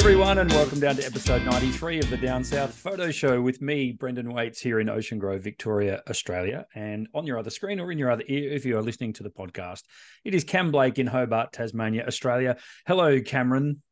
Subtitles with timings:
[0.00, 3.92] everyone, and welcome down to episode 93 of the Down South Photo Show with me,
[3.92, 6.66] Brendan Waites, here in Ocean Grove, Victoria, Australia.
[6.74, 9.22] And on your other screen or in your other ear, if you are listening to
[9.22, 9.82] the podcast,
[10.24, 12.56] it is Cam Blake in Hobart, Tasmania, Australia.
[12.86, 13.82] Hello, Cameron.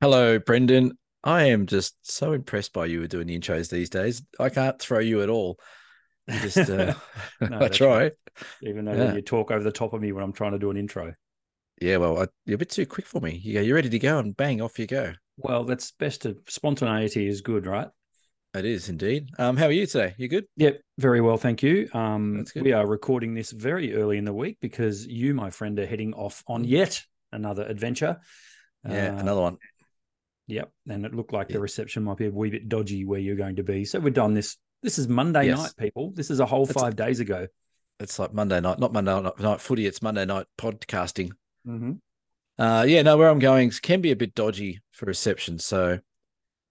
[0.00, 0.98] Hello, Brendan.
[1.22, 4.22] I am just so impressed by you doing the intros these days.
[4.40, 5.60] I can't throw you at all.
[6.26, 6.94] You just, uh,
[7.40, 7.96] No, I try.
[7.98, 8.12] right.
[8.62, 9.14] Even though Yeah.
[9.14, 11.14] you talk over the top of me when I'm trying to do an intro.
[11.80, 13.40] Yeah, well, I, you're a bit too quick for me.
[13.42, 15.12] You go, you're ready to go, and bang, off you go.
[15.36, 16.22] Well, that's best.
[16.22, 17.88] To, spontaneity is good, right?
[18.54, 19.28] It is indeed.
[19.38, 20.14] Um, how are you today?
[20.16, 20.46] You good?
[20.56, 21.88] Yep, very well, thank you.
[21.92, 25.86] Um, we are recording this very early in the week because you, my friend, are
[25.86, 28.18] heading off on yet another adventure.
[28.88, 29.58] Yeah, Uh, another one.
[30.46, 31.54] Yep, and it looked like Yeah.
[31.56, 33.84] the reception might be a wee bit dodgy where you're going to be.
[33.84, 34.56] So we've done this.
[34.82, 35.58] This is Monday Yes.
[35.58, 36.12] night, people.
[36.14, 37.46] This is a whole That's- five days ago.
[38.00, 39.84] It's like Monday night, not Monday night, night footy.
[39.86, 41.32] It's Monday night podcasting.
[41.66, 41.92] Mm-hmm.
[42.58, 45.58] Uh, yeah, no, where I'm going can be a bit dodgy for reception.
[45.58, 46.00] So,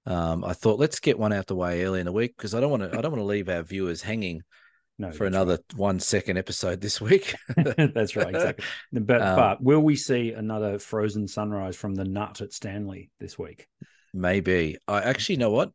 [0.06, 2.60] um, I thought let's get one out the way early in the week because I
[2.60, 2.98] don't want to.
[2.98, 4.44] I don't want to leave our viewers hanging
[5.00, 7.36] No, for another one second episode this week.
[7.56, 8.66] that's right, exactly.
[8.92, 13.38] But Um, but will we see another frozen sunrise from the nut at Stanley this
[13.38, 13.68] week?
[14.12, 14.78] Maybe.
[14.88, 15.72] I actually know what.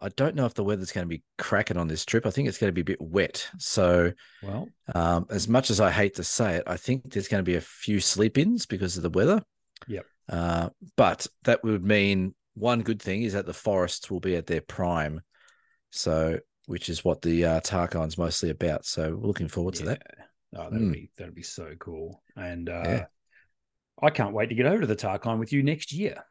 [0.00, 2.26] I don't know if the weather's going to be cracking on this trip.
[2.26, 3.48] I think it's going to be a bit wet.
[3.58, 7.42] So, Well, um, as much as I hate to say it, I think there's going
[7.42, 9.42] to be a few sleep ins because of the weather.
[9.88, 10.04] Yep.
[10.28, 14.46] Uh, but that would mean one good thing is that the forests will be at
[14.46, 15.22] their prime.
[15.90, 18.84] So, which is what the uh, Tarkine's mostly about.
[18.84, 20.02] So, we're looking forward to that.
[20.54, 20.92] Oh, that'd Mm.
[20.92, 22.22] be that'd be so cool.
[22.36, 23.04] And uh, Yeah.
[24.02, 26.22] I can't wait to get over to the Tarkine with you next year.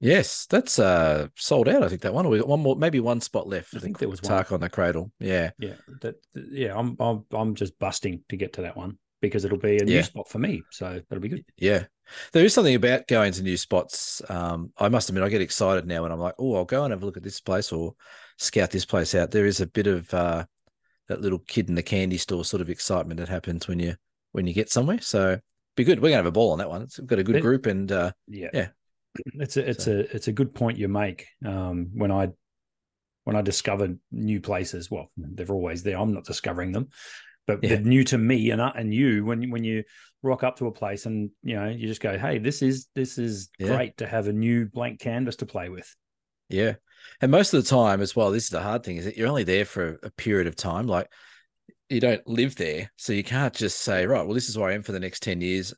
[0.00, 1.82] Yes, that's uh, sold out.
[1.82, 2.28] I think that one.
[2.28, 3.74] We got one more, maybe one spot left.
[3.76, 4.30] I think there was one.
[4.30, 5.12] Tark on the Cradle.
[5.20, 5.50] Yeah.
[5.58, 9.58] Yeah, that yeah, I'm I'm I'm just busting to get to that one because it'll
[9.58, 10.02] be a new Yeah.
[10.02, 10.62] spot for me.
[10.70, 11.44] So that'll be good.
[11.58, 11.84] Yeah.
[12.32, 14.22] There is something about going to new spots.
[14.30, 16.92] Um, I must admit, I get excited now when I'm like, oh, I'll go and
[16.92, 17.94] have a look at this place or
[18.38, 19.30] scout this place out.
[19.30, 20.46] There is a bit of uh,
[21.08, 23.94] that little kid in the candy store sort of excitement that happens when you
[24.32, 25.00] when you get somewhere.
[25.02, 25.38] So
[25.76, 26.00] be good.
[26.00, 26.82] We're gonna have a ball on that one.
[26.82, 28.68] It's, we've got a good group and uh, Yeah, Yeah.
[29.34, 31.26] It's a it's So- a it's a good point you make.
[31.44, 32.28] Um, when I
[33.24, 35.98] when I discovered new places, well, they're always there.
[35.98, 36.88] I'm not discovering them,
[37.46, 37.70] but Yeah.
[37.70, 39.24] they're new to me and I- and you.
[39.24, 39.84] When you- when you
[40.22, 43.18] rock up to a place and you know you just go, hey, this is this
[43.18, 43.68] is Yeah.
[43.76, 45.94] great to have a new blank canvas to play with.
[46.48, 46.74] Yeah.
[47.20, 49.28] And most of the time as well, this is the hard thing is that you're
[49.28, 50.86] only there for a period of time.
[50.86, 51.10] Like
[51.88, 52.90] you don't live there.
[52.96, 55.22] So you can't just say, right, well, this is where I am for the next
[55.22, 55.74] 10 years.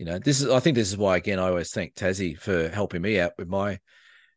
[0.00, 2.70] You know, this is I think this is why again I always thank Tassie for
[2.70, 3.78] helping me out with my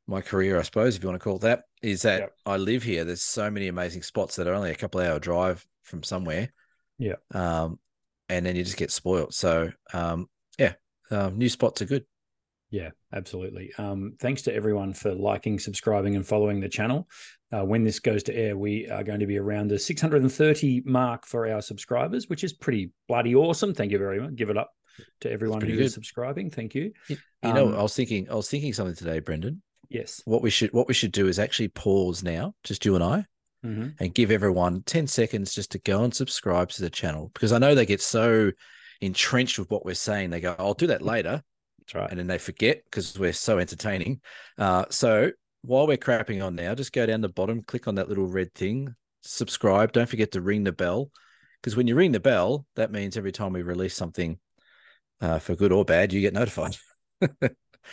[0.05, 2.33] my career, I suppose, if you want to call it that, is that Yep.
[2.45, 3.05] I live here.
[3.05, 6.51] There's so many amazing spots that are only a couple hour drive from somewhere.
[6.97, 7.15] Yeah.
[7.33, 7.79] Um,
[8.27, 9.33] and then you just get spoiled.
[9.33, 10.27] So um,
[10.59, 10.73] yeah,
[11.11, 12.03] um, new spots are good.
[12.69, 13.71] Yeah, absolutely.
[13.77, 17.07] Um, thanks to everyone for liking, subscribing, and following the channel.
[17.53, 21.25] Uh, when this goes to air, we are going to be around the 630 mark
[21.25, 23.73] for our subscribers, which is pretty bloody awesome.
[23.73, 24.35] Thank you very much.
[24.35, 24.69] Give it up
[25.21, 26.49] to everyone who pretty is subscribing.
[26.49, 26.91] Thank you.
[27.09, 29.61] You know, Um, I was thinking I was thinking something today, Brendan.
[29.89, 30.21] Yes.
[30.25, 33.25] what we should what we should do is actually pause now, just you and I,
[33.63, 37.51] hmm and give everyone 10 seconds just to go and subscribe to the channel because
[37.51, 38.51] I know they get so
[39.01, 40.29] entrenched with what we're saying.
[40.31, 41.43] They go, I'll do that later.
[41.79, 42.09] That's right.
[42.09, 44.21] And then they forget because we're so entertaining.
[44.57, 45.31] Uh, so
[45.61, 48.53] while we're crapping on now, just go down the bottom, click on that little red
[48.53, 49.91] thing, subscribe.
[49.91, 51.11] Don't forget to ring the bell
[51.61, 54.39] because when you ring the bell, that means every time we release something
[55.23, 56.77] uh, for good or bad, you get notified.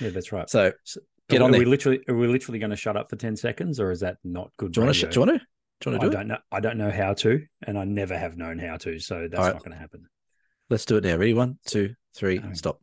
[0.01, 0.49] Yeah, that's right.
[0.51, 1.61] So So, get are, on are there.
[1.61, 4.17] we literally are we literally going to shut up for 10 seconds or is that
[4.25, 4.73] not good?
[4.73, 5.09] do you want to?
[5.09, 5.47] Do you want to?
[5.81, 6.19] Do you want I to do it?
[6.19, 6.39] don't know.
[6.53, 8.99] I don't know how to, and I never have known how to.
[8.99, 9.53] So that's right.
[9.55, 10.07] not going to happen.
[10.69, 11.17] Let's do it now.
[11.17, 11.35] Ready?
[11.35, 12.53] One, two, three, Okay.
[12.55, 12.81] stop.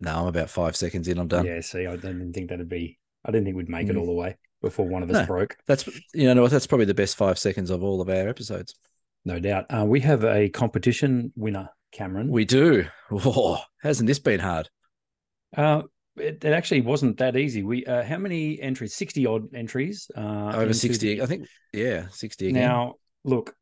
[0.00, 1.18] No, I'm about five seconds in.
[1.18, 1.46] I'm done.
[1.46, 1.60] Yeah.
[1.60, 2.98] See, I didn't think that'd be.
[3.24, 4.00] I didn't think we'd make it Mm.
[4.00, 5.26] all the way before one of us No.
[5.26, 5.56] broke.
[5.66, 6.50] That's you know what?
[6.50, 8.74] that's probably the best five seconds of all of our episodes.
[9.26, 9.66] No doubt.
[9.68, 12.30] Uh, we have a competition winner, Cameron.
[12.30, 12.86] We do.
[13.10, 14.70] Whoa, hasn't this been hard?
[15.56, 15.82] uh,
[16.16, 17.64] it, it actually wasn't that easy.
[17.64, 18.94] We uh, how many entries?
[18.94, 20.08] Sixty odd entries.
[20.16, 21.48] Uh, Over into sixty, I think.
[21.72, 22.62] Yeah, sixty again.
[22.62, 22.94] Now,
[23.24, 23.54] look,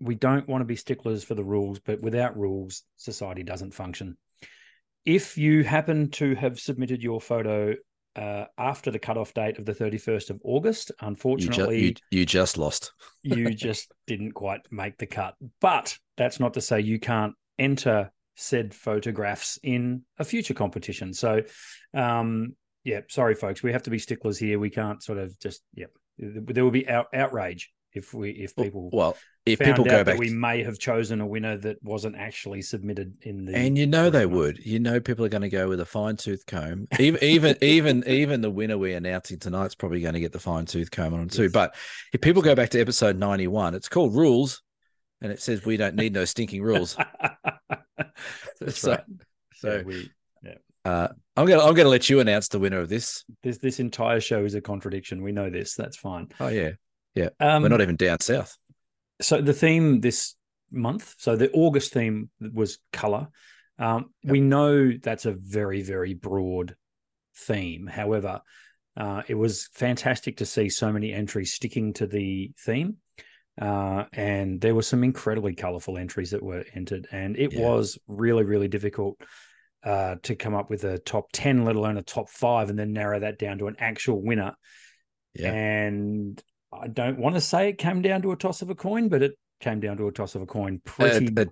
[0.00, 4.16] we don't want to be sticklers for the rules, but without rules, society doesn't function.
[5.04, 7.76] If you happen to have submitted your photo
[8.16, 12.26] uh, after the cutoff date of the 31st of August, you, ju- unfortunately, you you
[12.26, 12.92] just lost.
[13.22, 15.34] you just didn't quite make the cut.
[15.60, 21.12] But that's not to say you can't enter said photographs in a future competition.
[21.14, 21.42] So,
[21.94, 22.54] um,
[22.84, 24.58] yeah, sorry, folks, we have to be sticklers here.
[24.58, 28.90] We can't sort of just, yep, there will be out, outrage if we if people
[28.92, 29.16] well,
[29.46, 33.46] if people go back, we may have chosen a winner that wasn't actually submitted in
[33.46, 35.84] the and you know they would, you know, people are going to go with a
[35.86, 36.86] fine tooth comb.
[36.98, 40.66] Even even even even the winner we're announcing tonight's probably going to get the fine
[40.66, 41.44] tooth comb on too.
[41.44, 41.52] Yes.
[41.52, 41.74] But
[42.12, 44.62] if people go back to episode ninety one, it's called rules,
[45.22, 46.96] and it says we don't need no stinking rules.
[48.68, 49.04] So- right.
[49.54, 50.10] So Yeah, we,
[50.86, 53.24] uh, I'm gonna I'm gonna let you announce the winner of this.
[53.42, 55.20] this this entire show is a contradiction.
[55.20, 55.74] We know this.
[55.74, 56.28] That's fine.
[56.38, 56.72] Oh yeah,
[57.40, 58.56] Um, we're not even down south.
[59.20, 60.34] so the theme this
[60.70, 63.28] month, so the August theme was color.
[63.78, 64.32] Um, Yep.
[64.32, 66.74] We know that's a very very broad
[67.36, 67.86] theme.
[67.86, 68.40] However,
[68.96, 72.96] uh, it was fantastic to see so many entries sticking to the theme.
[73.60, 77.60] Uh, and there were some incredibly colorful entries that were entered, and it Yeah.
[77.60, 79.18] was really, really difficult
[79.82, 82.92] uh, to come up with a top 10, let alone a top five, and then
[82.92, 84.54] narrow that down to an actual winner.
[85.34, 85.52] Yeah.
[85.52, 86.42] And
[86.80, 89.22] I don't want to say it came down to a toss of a coin, but
[89.22, 91.48] it came down to a toss of a coin pretty it- much.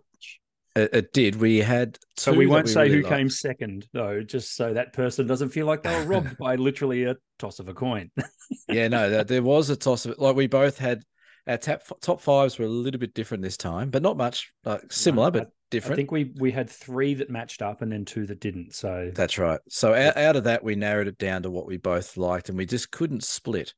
[0.76, 1.36] It, it did.
[1.36, 1.98] We had.
[2.16, 3.16] So we won't say really who liked.
[3.16, 7.04] came second, though, just so that person doesn't feel like they were robbed by literally
[7.04, 8.10] a toss of a coin.
[8.68, 10.18] yeah, no, there, there was a toss of it.
[10.18, 11.04] Like we both had
[11.46, 14.52] our top top fives were a little bit different this time, but not much.
[14.64, 15.92] Like similar, but I different.
[15.92, 18.74] I think we we had three that matched up and then two that didn't.
[18.74, 19.60] So That's right.
[19.68, 22.58] So out, out of that, we narrowed it down to what we both liked, and
[22.58, 23.74] we just couldn't split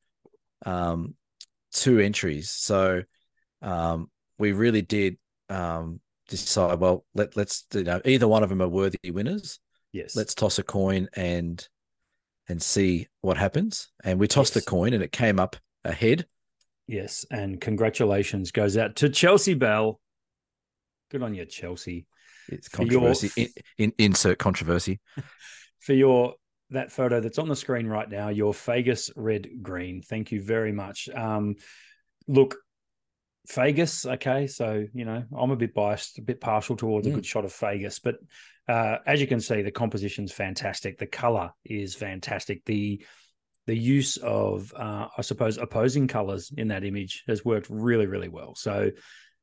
[0.64, 1.14] um,
[1.76, 2.50] two entries.
[2.50, 3.02] So
[3.62, 5.16] um, we really did
[5.48, 6.78] um, decide.
[6.80, 9.58] Well, let let's you know either one of them are worthy winners.
[9.92, 11.66] yes, Let's toss a coin and
[12.48, 13.88] and see what happens.
[14.04, 14.64] And we tossed Yes.
[14.64, 16.26] a coin, and it came up ahead.
[16.86, 20.00] yes, and congratulations goes out to Chelsea Bell.
[21.10, 22.06] Good on you, Chelsea,
[22.48, 23.30] It's For your- controversy.
[23.36, 25.00] In, in, insert controversy.
[25.80, 26.34] for your
[26.70, 28.28] that photo that's on the screen right now.
[28.28, 30.02] Your Fagus red green.
[30.02, 31.08] Thank you very much.
[31.08, 31.56] Um,
[32.26, 32.56] look,
[33.48, 34.04] Fagus.
[34.14, 37.14] Okay, so you know I'm a bit biased, a bit partial towards a Mm.
[37.14, 38.16] good shot of Fagus, but
[38.68, 40.98] uh, as you can see, the composition's fantastic.
[40.98, 42.64] The color is fantastic.
[42.64, 43.04] The
[43.66, 48.28] the use of, uh, I suppose, opposing colors in that image has worked really, really
[48.28, 48.54] well.
[48.54, 48.92] So,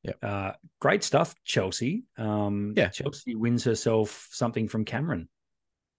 [0.04, 0.18] Yep.
[0.24, 2.04] uh, great stuff, Chelsea.
[2.18, 2.88] Um, Yeah.
[2.88, 5.28] Chelsea wins herself something from Cameron.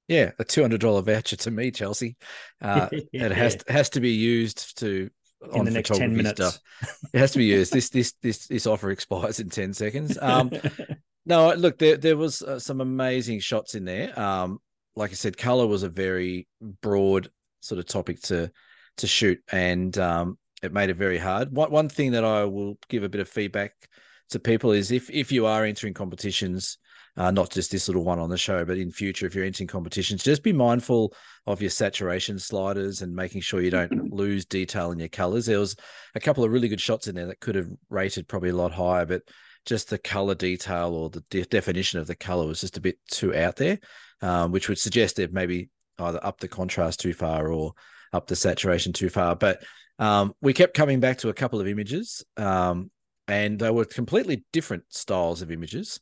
[0.09, 2.17] Yeah, a two hundred dollar voucher to me, Chelsea.
[2.61, 5.11] Uh, it has has to be used to
[5.53, 6.41] in on the next ten minutes.
[6.41, 6.59] stuff.
[7.13, 7.73] It has to be used.
[7.73, 10.19] This this this this offer expires in ten seconds.
[10.21, 10.51] Um,
[11.27, 14.19] no, look, there there was uh, some amazing shots in there.
[14.19, 14.59] Um,
[14.97, 17.31] like I said, color was a very broad
[17.61, 18.51] sort of topic to
[18.99, 21.51] to shoot, and um, it made it very hard.
[21.53, 23.73] One one thing that I will give a bit of feedback
[24.31, 26.79] to people is if if you are entering competitions,
[27.17, 29.69] uh, not just this little one on the show, but in future, if you're entering
[29.69, 31.15] competitions, just be mindful
[31.47, 35.47] of your saturation sliders and making sure you don't lose detail in your colors.
[35.47, 35.77] There was
[36.15, 38.73] a couple of really good shots in there that could have rated probably a lot
[38.73, 39.23] higher, but
[39.65, 42.99] just the color detail or the de- definition of the color was just a bit
[43.11, 43.79] too out there,
[44.21, 47.73] um, which would suggest they've maybe either upped the contrast too far or
[48.13, 49.37] up the saturation too far.
[49.37, 49.63] But
[49.99, 52.91] um, we kept coming back to a couple of images, um,
[53.29, 56.01] and they were completely different styles of images.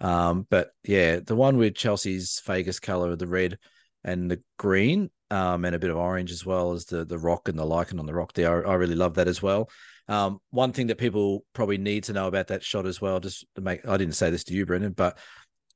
[0.00, 3.58] Um, but yeah, the one with Chelsea's Fagus color, the red
[4.04, 7.48] and the green, um, and a bit of orange as well as the the rock
[7.48, 8.66] and the lichen on the rock there.
[8.66, 9.68] I, I really love that as well.
[10.08, 13.44] Um, one thing that people probably need to know about that shot as well, just
[13.56, 15.18] to make I didn't say this to you, Brendan, but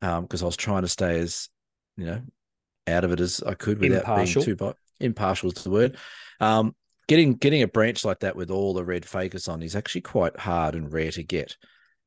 [0.00, 1.48] um, because I was trying to stay as
[1.96, 2.22] you know
[2.86, 4.44] out of it as I could without Impartial.
[4.44, 5.96] being too impartial is the word.
[6.40, 6.74] Um,
[7.08, 10.38] getting getting a branch like that with all the red Fagus on is actually quite
[10.38, 11.56] hard and rare to get.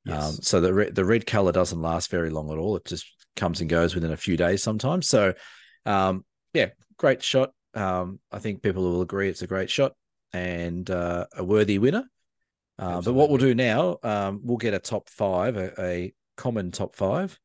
[0.06, 0.24] Yes.
[0.24, 2.76] Um, so the re- the red color doesn't last very long at all.
[2.76, 5.08] It just comes and goes within a few days sometimes.
[5.08, 5.34] So,
[5.86, 7.52] um, yeah, great shot.
[7.74, 9.94] Um, I think people will agree it's a great shot
[10.32, 12.06] and uh, a worthy winner.
[12.78, 16.72] Uh, but what we'll do now, um, we'll get a top five, a, a common
[16.72, 17.40] top five,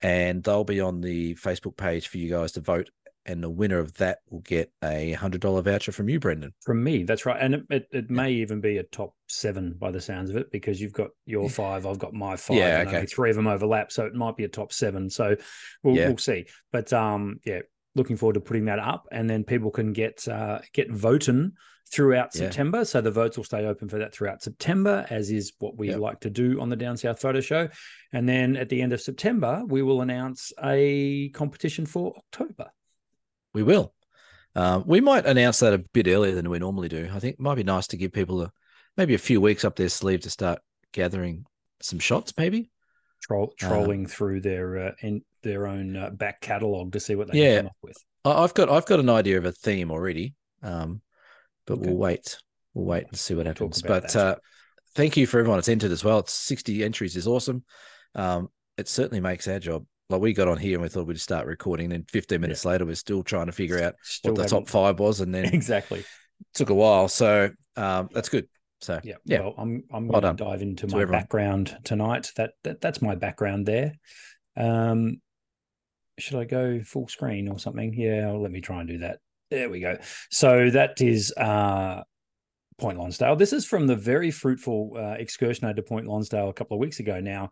[0.00, 2.90] and they'll be on the Facebook page for you guys to vote.
[3.26, 6.52] And the winner of that will get a hundred dollar voucher from you, Brendan.
[6.62, 9.90] From me, that's right, and it, it, it may even be a top seven by
[9.90, 12.88] the sounds of it, because you've got your five, I've got my five, Yeah, and
[12.88, 13.06] okay.
[13.06, 15.08] three of them overlap, so it might be a top seven.
[15.08, 15.36] So
[15.82, 16.08] we'll Yeah.
[16.08, 16.46] we'll see.
[16.70, 17.60] But um, yeah,
[17.94, 21.52] looking forward to putting that up, and then people can get uh, get voting
[21.90, 22.40] throughout Yeah.
[22.42, 22.84] September.
[22.84, 25.98] So the votes will stay open for that throughout September, as is what we Yep.
[26.00, 27.68] like to do on the Down South Photo Show.
[28.12, 32.70] And then at the end of September, we will announce a competition for October.
[33.54, 33.94] We will.
[34.56, 37.08] Um, we might announce that a bit earlier than we normally do.
[37.12, 38.52] I think it might be nice to give people a,
[38.96, 40.60] maybe a few weeks up their sleeve to start
[40.92, 41.46] gathering
[41.80, 42.32] some shots.
[42.36, 42.70] Maybe.
[43.22, 47.30] Troll, Uh, trolling through their uh, in their own uh, back catalogue to see what
[47.30, 47.54] they Yeah.
[47.54, 47.96] can come up with.
[48.26, 51.00] I've got I've got an idea of a theme already, um,
[51.66, 51.88] but Okay.
[51.88, 52.38] we'll wait.
[52.74, 53.82] We'll wait and see what Talk happens.
[53.82, 54.36] But uh,
[54.94, 56.18] thank you for everyone that's entered as well.
[56.20, 57.64] It's 60 entries is awesome.
[58.14, 59.86] Um, it certainly makes our job.
[60.10, 62.72] Like we got on here and we thought we'd start recording, and 15 minutes yeah.
[62.72, 65.44] later, we're still trying to figure out still what the top five was, and then
[65.54, 66.04] exactly
[66.52, 67.08] took a while.
[67.08, 68.48] So um, that's good.
[68.80, 69.40] So yeah, yeah.
[69.40, 71.22] Well, I'm I'm well going to dive into my everyone.
[71.22, 72.32] background tonight.
[72.36, 73.94] That, that that's my background there.
[74.56, 75.20] Um,
[76.18, 77.94] should I go full screen or something?
[77.94, 79.20] Yeah, let me try and do that.
[79.50, 79.98] There we go.
[80.30, 82.02] So that is uh,
[82.78, 83.36] Point Lonsdale.
[83.36, 86.76] This is from the very fruitful uh, excursion I had to Point Lonsdale a couple
[86.76, 87.20] of weeks ago.
[87.20, 87.50] Now,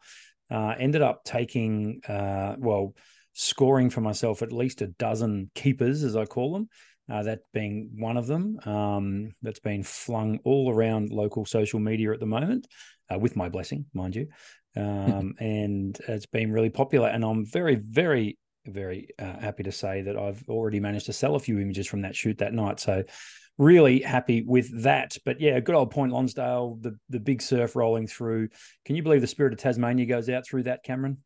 [0.52, 2.94] uh, ended up taking uh, well,
[3.32, 6.68] scoring for myself at least a dozen keepers, as I call them.
[7.10, 12.12] Uh, that being one of them um, that's been flung all around local social media
[12.12, 12.66] at the moment,
[13.12, 14.28] uh, with my blessing, mind you.
[14.76, 17.08] Um, and it's been really popular.
[17.08, 21.34] And I'm very, very very uh, happy to say that I've already managed to sell
[21.34, 22.80] a few images from that shoot that night.
[22.80, 23.02] So
[23.62, 25.16] really happy with that.
[25.24, 28.48] But yeah, good old Point Lonsdale, the the big surf rolling through.
[28.84, 31.18] Can you believe the spirit of Tasmania goes out through that, Cameron?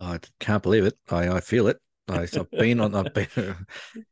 [0.00, 0.94] I can't believe it.
[1.10, 1.78] I, I feel it.
[2.08, 2.94] I, have been on.
[2.94, 3.28] I've been.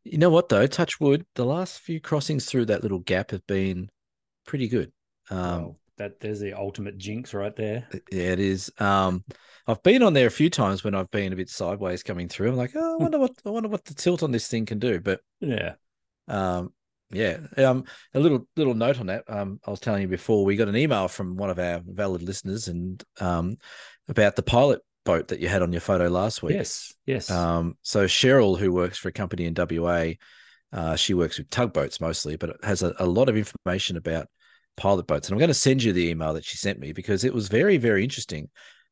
[0.05, 0.67] You know what though?
[0.67, 1.25] Touch wood.
[1.35, 3.89] The last few crossings through that little gap have been
[4.45, 4.93] pretty good.
[5.31, 7.87] Um, that there's the ultimate jinx right there.
[8.11, 8.73] Yeah, it is.
[8.79, 9.23] Um,
[9.67, 12.51] I've been on there a few times when I've been a bit sideways coming through.
[12.51, 14.79] I'm like, oh, I wonder what I wonder what the tilt on this thing can
[14.79, 15.01] do.
[15.01, 15.75] But yeah,
[16.27, 16.73] um,
[17.11, 17.39] yeah.
[17.57, 19.25] Um, a little little note on that.
[19.29, 22.23] Um, I was telling you before, we got an email from one of our valid
[22.23, 23.57] listeners and um
[24.09, 26.55] about the pilot boat that you had on your photo last week.
[26.55, 27.31] Yes, yes.
[27.31, 30.13] Um, so Cheryl, who works for a company in WA,
[30.73, 34.29] uh, she works with tugboats mostly, but it has a, a lot of information about
[34.77, 35.29] pilot boats.
[35.29, 37.49] And I'm going to send you the email that she sent me because it was
[37.49, 38.49] very, very interesting.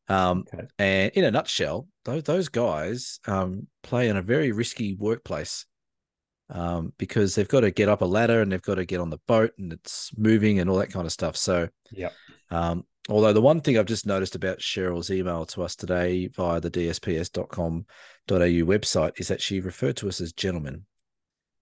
[0.08, 0.66] Um, okay.
[0.78, 5.66] And in a nutshell, those, those guys um, play in a very risky workplace
[6.50, 9.10] um, because they've got to get up a ladder and they've got to get on
[9.10, 11.36] the boat and it's moving and all that kind of stuff.
[11.36, 12.10] So, yeah.
[12.50, 16.60] Um, although the one thing I've just noticed about Cheryl's email to us today via
[16.60, 17.84] the dsps.com.au
[18.28, 20.84] website is that she referred to us as gentlemen.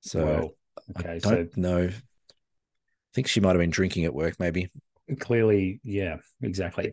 [0.00, 0.54] So, well,
[0.98, 1.60] okay, I don't so...
[1.60, 1.90] know
[3.16, 4.70] think she might have been drinking at work, maybe.
[5.18, 6.92] Clearly, yeah, exactly.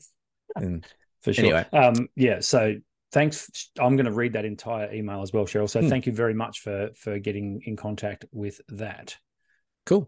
[0.56, 0.86] And
[1.22, 1.46] For sure.
[1.46, 1.66] Anyway.
[1.74, 2.40] Um, yeah.
[2.40, 2.76] So
[3.13, 3.70] thanks.
[3.79, 5.70] I'm going to read that entire email as well, Cheryl.
[5.70, 5.88] So hmm.
[5.88, 9.15] thank you very much for for getting in contact with that.
[9.86, 10.01] Cool.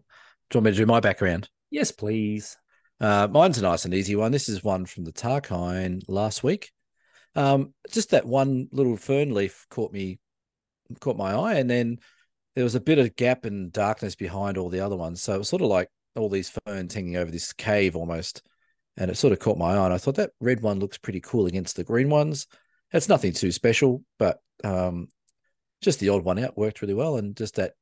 [0.50, 1.48] Do you want me to do my background?
[1.70, 2.56] Yes, please.
[3.00, 4.32] Uh, mine's a nice and easy one.
[4.32, 6.70] This is one from the Tarkine last week.
[7.34, 10.18] Um, just that one little fern leaf caught me,
[11.00, 11.98] caught my eye, and then
[12.54, 15.22] there was a bit of gap and darkness behind all the other ones.
[15.22, 18.42] So it was sort of like all these ferns hanging over this cave almost.
[18.96, 19.84] And it sort of caught my eye.
[19.84, 22.46] And I thought that red one looks pretty cool against the green ones.
[22.96, 25.08] It's nothing too special, but um,
[25.82, 27.16] just the odd one out worked really well.
[27.16, 27.72] And just that,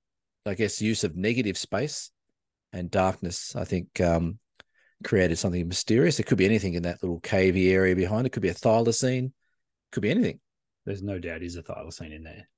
[0.44, 2.10] I guess, use of negative space
[2.72, 4.38] and darkness, I think, um,
[5.02, 6.18] created something mysterious.
[6.18, 8.26] It could be anything in that little cavey area behind.
[8.26, 9.32] It could be a thylacine.
[9.92, 10.40] Could be anything.
[10.86, 12.48] There's no doubt is a thylacine in there.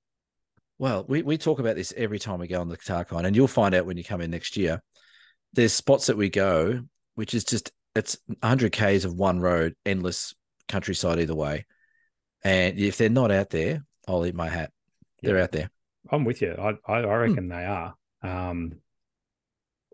[0.79, 3.49] Well, we, we talk about this every time we go on the Tarkine, and you'll
[3.49, 4.83] find out when you come in next year
[5.57, 6.83] there's spots that we go,
[7.15, 10.35] which is just it's 100 k's of one road, endless
[10.69, 11.65] countryside either way.
[12.45, 14.71] And if they're not out there, I'll eat my hat.
[15.23, 15.45] They're yeah.
[15.45, 15.71] out there.
[16.11, 16.55] I'm with you.
[16.59, 17.51] I I, I reckon hmm.
[17.51, 17.95] they are.
[18.23, 18.73] Um,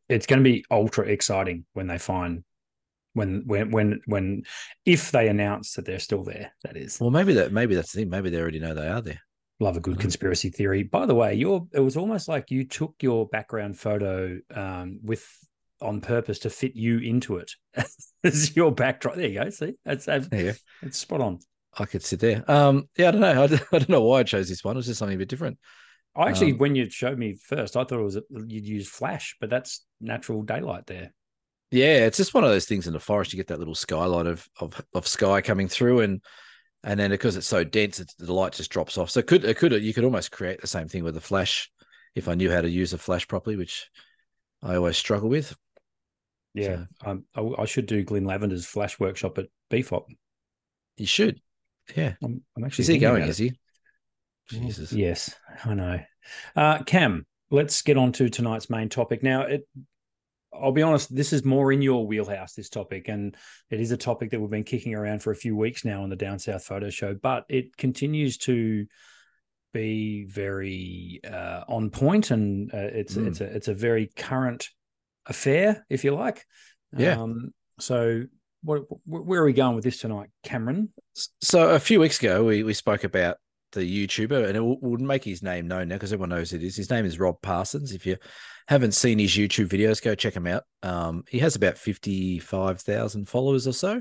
[0.08, 2.44] it's going to be ultra exciting when they find
[3.14, 4.42] when when when when
[4.84, 6.52] if they announce that they're still there.
[6.64, 7.00] That is.
[7.00, 8.10] Well, maybe that maybe that's the thing.
[8.10, 9.20] Maybe they already know they are there.
[9.60, 10.02] Love a good mm-hmm.
[10.02, 10.82] conspiracy theory.
[10.82, 15.26] By the way, your it was almost like you took your background photo um, with
[15.80, 17.52] on purpose to fit you into it
[18.24, 19.16] as your backdrop.
[19.16, 19.50] There you go.
[19.50, 20.52] See, that's that's, yeah.
[20.82, 21.38] that's spot on.
[21.78, 22.50] I could sit there.
[22.50, 23.42] Um, yeah, I don't know.
[23.42, 24.76] I, I don't know why I chose this one.
[24.76, 25.58] It was just something a bit different.
[26.14, 29.36] I actually, um, when you showed me first, I thought it was you'd use flash,
[29.40, 31.14] but that's natural daylight there.
[31.70, 33.32] Yeah, it's just one of those things in the forest.
[33.32, 36.20] You get that little skyline of of, of sky coming through, and
[36.84, 39.10] and then because it's so dense, it's, the light just drops off.
[39.10, 41.70] So it could it could you could almost create the same thing with a flash
[42.14, 43.88] if I knew how to use a flash properly, which
[44.62, 45.56] I always struggle with.
[46.54, 47.10] Yeah, so.
[47.10, 50.04] um, I, I, should do Glenn Lavender's flash workshop at BFOP.
[50.98, 51.40] You should.
[51.96, 52.82] Yeah, I'm, I'm actually.
[52.82, 53.22] Is he going?
[53.22, 53.52] Is he?
[54.48, 54.92] Jesus.
[54.92, 55.34] Yes,
[55.64, 56.00] I know.
[56.54, 59.22] Uh, Cam, let's get on to tonight's main topic.
[59.22, 59.66] Now, it,
[60.52, 63.36] I'll be honest, this is more in your wheelhouse, this topic, and
[63.70, 66.10] it is a topic that we've been kicking around for a few weeks now on
[66.10, 68.86] the Down South Photo Show, but it continues to
[69.72, 73.26] be very uh, on point, and uh, it's mm.
[73.28, 74.68] it's a it's a very current
[75.26, 76.44] affair, if you like.
[76.96, 77.20] Yeah.
[77.20, 78.24] Um, so,
[78.62, 80.92] where are we going with this tonight, Cameron?
[81.40, 83.38] So, a few weeks ago, we we spoke about
[83.72, 86.76] the YouTuber, and it would make his name known now because everyone knows it is.
[86.76, 87.92] His name is Rob Parsons.
[87.92, 88.16] If you
[88.68, 90.64] haven't seen his YouTube videos, go check him out.
[90.82, 94.00] Um, he has about fifty five thousand followers or so.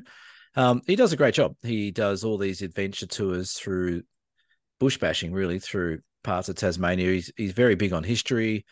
[0.56, 1.56] Um, he does a great job.
[1.64, 4.04] He does all these adventure tours through
[4.80, 7.12] bush bashing, really through parts of Tasmania.
[7.12, 8.66] He's he's very big on history.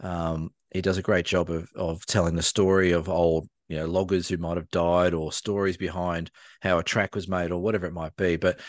[0.00, 3.86] Um, he does a great job of of telling the story of old you know
[3.86, 7.86] loggers who might have died or stories behind how a track was made or whatever
[7.86, 8.36] it might be.
[8.36, 8.60] But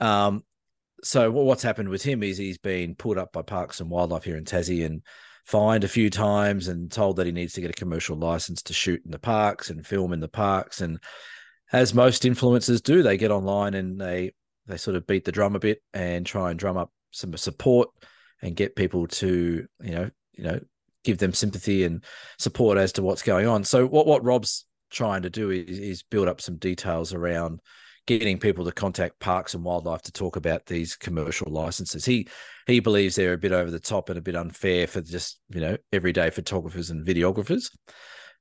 [0.00, 0.42] um,
[1.04, 4.36] so what's happened with him is he's been pulled up by Parks and Wildlife here
[4.36, 5.02] in Tassie and
[5.44, 8.72] fined a few times and told that he needs to get a commercial license to
[8.72, 10.80] shoot in the parks and film in the parks.
[10.80, 10.98] And
[11.72, 14.32] as most influencers do, they get online and they
[14.66, 17.90] they sort of beat the drum a bit and try and drum up some support
[18.42, 20.58] and get people to you know you know
[21.04, 22.04] give them sympathy and
[22.38, 23.64] support as to what's going on.
[23.64, 27.60] So what what Rob's trying to do is, is build up some details around
[28.06, 32.04] getting people to contact parks and wildlife to talk about these commercial licenses.
[32.04, 32.26] He
[32.66, 35.60] he believes they're a bit over the top and a bit unfair for just you
[35.60, 37.70] know everyday photographers and videographers.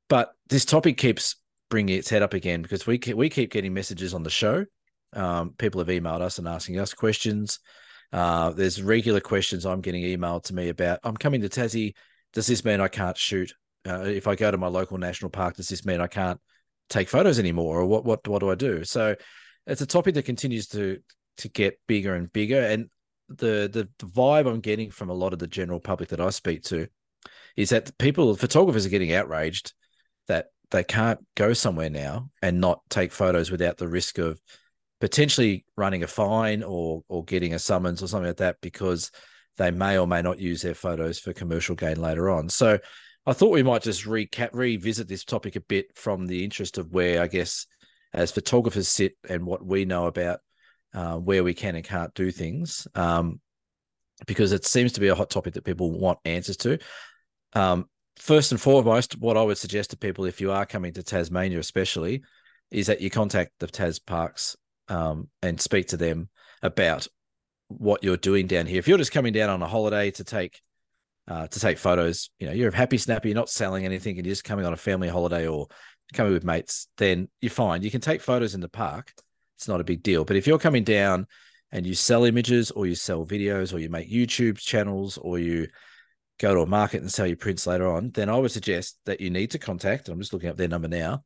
[0.10, 1.36] But this topic keeps
[1.70, 4.66] bringing its head up again because we keep, we keep getting messages on the show.
[5.14, 7.60] Um, people have emailed us and asking us questions.
[8.14, 11.00] Uh, there's regular questions I'm getting emailed to me about.
[11.04, 11.94] I'm coming to Tassie.
[12.38, 13.51] Does this mean I can't shoot?
[13.84, 16.39] Uh, if I go to my local national park, does this mean I can't
[16.88, 18.06] take photos anymore, or what?
[18.06, 18.84] What what do I do?
[18.84, 19.15] So
[19.65, 21.00] it's a topic that continues to
[21.38, 22.62] to get bigger and bigger.
[22.62, 22.91] And
[23.27, 26.29] the, the the vibe I'm getting from a lot of the general public that I
[26.29, 26.88] speak to
[27.56, 29.74] is that people, photographers, are getting outraged
[30.27, 34.39] that they can't go somewhere now and not take photos without the risk of
[35.01, 39.10] potentially running a fine or or getting a summons or something like that because
[39.58, 42.50] they may or may not use their photos for commercial gain later on.
[42.50, 42.80] So
[43.26, 46.92] I thought we might just recap revisit this topic a bit from the interest of
[46.92, 47.66] where I guess
[48.14, 50.40] as photographers sit and what we know about
[50.94, 53.42] uh, where we can and can't do things, um,
[54.26, 56.80] because it seems to be a hot topic that people want answers to.
[57.54, 57.86] Um,
[58.18, 61.60] first and foremost, what I would suggest to people, if you are coming to Tasmania,
[61.60, 62.24] especially,
[62.72, 64.56] is that you contact the Tas Parks
[64.88, 66.30] um, and speak to them
[66.63, 67.08] about
[67.67, 68.80] what you're doing down here.
[68.80, 70.62] If you're just coming down on a holiday to take
[71.27, 74.25] uh, to take photos, you know, you're a happy snappy, you're not selling anything, and
[74.25, 75.67] you're just coming on a family holiday or
[76.13, 77.82] coming with mates, then you're fine.
[77.82, 79.12] You can take photos in the park.
[79.58, 80.23] It's not a big deal.
[80.23, 81.27] But if you're coming down
[81.71, 85.67] and you sell images or you sell videos or you make YouTube channels or you
[86.39, 89.19] go to a market and sell your prints later on, then I would suggest that
[89.19, 91.23] you need to contact, I'm just looking up their number now,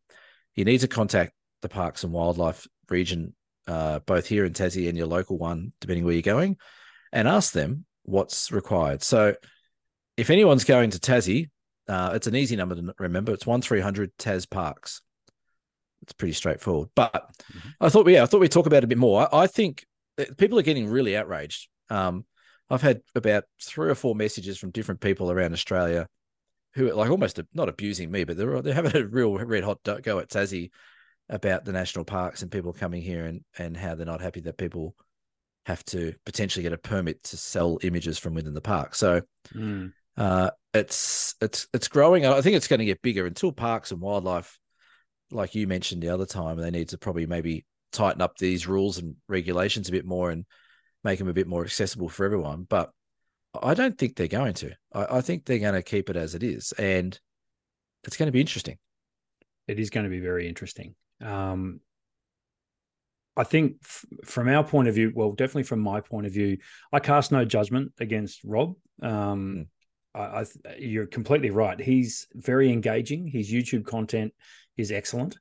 [0.55, 3.35] you need to contact the Parks and Wildlife region,
[3.71, 6.57] uh, both here in Tassie and your local one, depending where you're going,
[7.13, 9.01] and ask them what's required.
[9.01, 9.35] So
[10.17, 11.49] if anyone's going to Tassie,
[11.87, 13.33] uh, it's an easy number to remember.
[13.33, 15.01] It's one three hundred Tas Parks.
[16.01, 16.89] It's pretty straightforward.
[16.95, 17.69] But mm-hmm.
[17.79, 19.33] I thought, yeah, I thought we'd talk about it a bit more.
[19.33, 19.85] I, I think
[20.37, 21.69] people are getting really outraged.
[21.89, 22.25] Um,
[22.69, 26.07] I've had about three or four messages from different people around Australia
[26.73, 29.79] who are like almost not abusing me, but they're they're having a real red hot
[29.83, 30.71] go at Tassie
[31.31, 34.57] about the national parks and people coming here and and how they're not happy that
[34.57, 34.95] people
[35.65, 38.93] have to potentially get a permit to sell images from within the park.
[38.93, 39.21] So
[39.55, 39.91] mm.
[40.17, 42.25] uh, it's it's it's growing.
[42.25, 44.59] I think it's going to get bigger until parks and wildlife,
[45.31, 48.97] like you mentioned the other time, they need to probably maybe tighten up these rules
[48.97, 50.45] and regulations a bit more and
[51.03, 52.65] make them a bit more accessible for everyone.
[52.67, 52.91] But
[53.61, 54.71] I don't think they're going to.
[54.93, 57.17] I, I think they're going to keep it as it is, and
[58.03, 58.77] it's going to be interesting.
[59.67, 60.95] It is going to be very interesting.
[61.21, 61.79] Um,
[63.37, 66.57] I think f- from our point of view, well, definitely from my point of view,
[66.91, 68.75] I cast no judgment against Rob.
[69.01, 69.11] Um,
[69.55, 69.67] mm.
[70.13, 71.79] I, I, you're completely right.
[71.79, 73.27] He's very engaging.
[73.27, 74.33] His YouTube content
[74.75, 75.37] is excellent.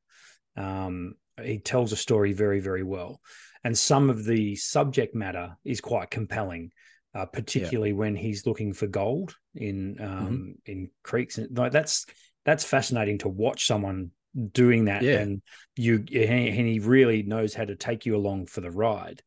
[0.56, 3.20] Um, he tells a story very, very well,
[3.64, 6.70] and some of the subject matter is quite compelling,
[7.14, 7.96] uh, particularly yeah.
[7.96, 10.50] when he's looking for gold in um, mm-hmm.
[10.66, 11.38] in creeks.
[11.38, 12.06] And like that's
[12.44, 14.10] that's fascinating to watch someone
[14.52, 15.18] doing that, yeah.
[15.18, 15.42] and
[15.76, 19.22] you and he really knows how to take you along for the ride.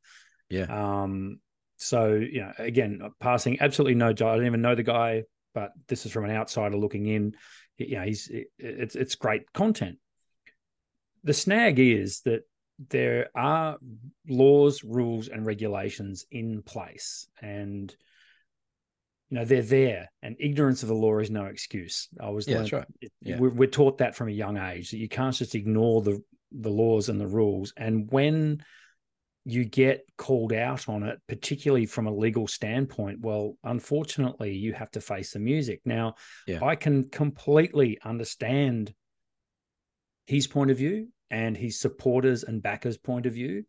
[0.49, 0.65] Yeah.
[0.69, 1.39] Um.
[1.77, 4.13] So you know, again, passing absolutely no.
[4.13, 4.33] Job.
[4.33, 7.35] I don't even know the guy but this is from an outsider looking in.
[7.77, 9.97] You know, he's it's it's great content.
[11.23, 12.41] The snag is that
[12.89, 13.77] there are
[14.27, 17.95] laws, rules, and regulations in place, and
[19.33, 20.11] you know they're there.
[20.21, 22.07] And ignorance of the law is no excuse.
[22.21, 23.11] I was yeah, learned, that's right.
[23.21, 23.39] Yeah.
[23.39, 26.69] We're, we're taught that from a young age that you can't just ignore the the
[26.69, 27.73] laws and the rules.
[27.75, 28.63] And when
[29.43, 34.91] you get called out on it, particularly from a legal standpoint, well, unfortunately, you have
[34.91, 35.81] to face the music.
[35.83, 36.13] Now,
[36.45, 36.63] yeah.
[36.63, 38.93] I can completely understand
[40.27, 43.63] his point of view and his supporters and backers' point of view.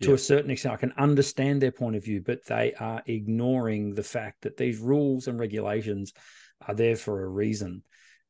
[0.00, 0.14] To Yeah.
[0.14, 0.74] a certain extent.
[0.74, 4.78] I can understand their point of view, but they are ignoring the fact that these
[4.78, 6.12] rules and regulations
[6.60, 7.82] are there for a reason.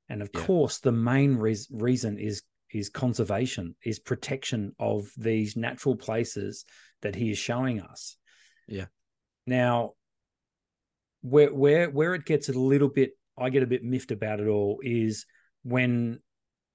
[0.09, 0.45] And of Yeah.
[0.47, 6.67] course, the main reas reason is is conservation, is protection of these natural places
[7.01, 8.19] that he is showing us.
[8.67, 8.89] Yeah.
[9.47, 9.95] Now,
[11.23, 14.49] where where where it gets a little bit, I get a bit miffed about it
[14.49, 15.25] all is
[15.63, 16.21] when.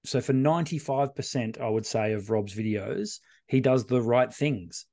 [0.05, 4.33] So for ninety five percent, I would say of Rob's videos, he does the right
[4.33, 4.85] things.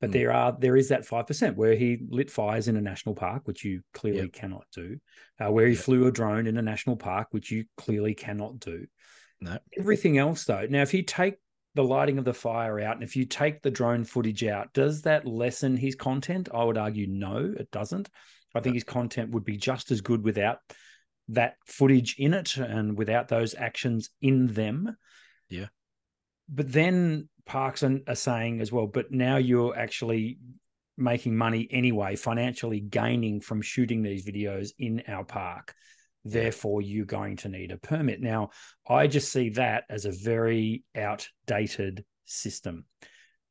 [0.00, 0.12] But Mm.
[0.14, 3.46] there are there is that five percent where he lit fires in a national park,
[3.46, 4.32] which you clearly Yep.
[4.32, 4.98] cannot do.
[5.38, 5.82] Uh, where he Yep.
[5.84, 8.86] flew a drone in a national park, which you clearly cannot do.
[9.40, 9.58] No.
[9.78, 11.36] Everything else, though, now if you take
[11.74, 15.02] the lighting of the fire out and if you take the drone footage out, does
[15.02, 16.48] that lessen his content?
[16.52, 18.10] I would argue no, it doesn't.
[18.54, 20.58] I think his content would be just as good without
[21.28, 24.96] that footage in it and without those actions in them.
[25.48, 25.68] Yeah.
[26.52, 30.38] But then parks are, are saying as well, but now you're actually
[30.96, 35.74] making money anyway, financially gaining from shooting these videos in our park.
[36.24, 38.20] Therefore, you're going to need a permit.
[38.20, 38.50] Now,
[38.86, 42.84] I just see that as a very outdated system.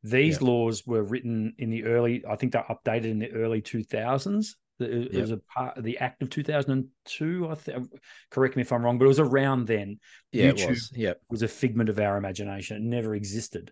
[0.04, 0.48] These Yeah.
[0.48, 4.56] laws were written in the early, I think they're updated in the early 2000s.
[4.80, 5.22] It Yep.
[5.22, 7.48] was a part of the Act of 2002.
[7.50, 7.92] I think.
[8.30, 10.00] Correct me if I'm wrong, but it was around then.
[10.32, 10.92] Yeah, YouTube it was.
[10.96, 11.22] Yep.
[11.30, 12.78] was a figment of our imagination.
[12.78, 13.72] It never existed.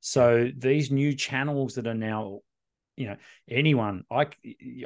[0.00, 2.40] So these new channels that are now,
[2.96, 3.16] you know,
[3.48, 4.26] anyone, I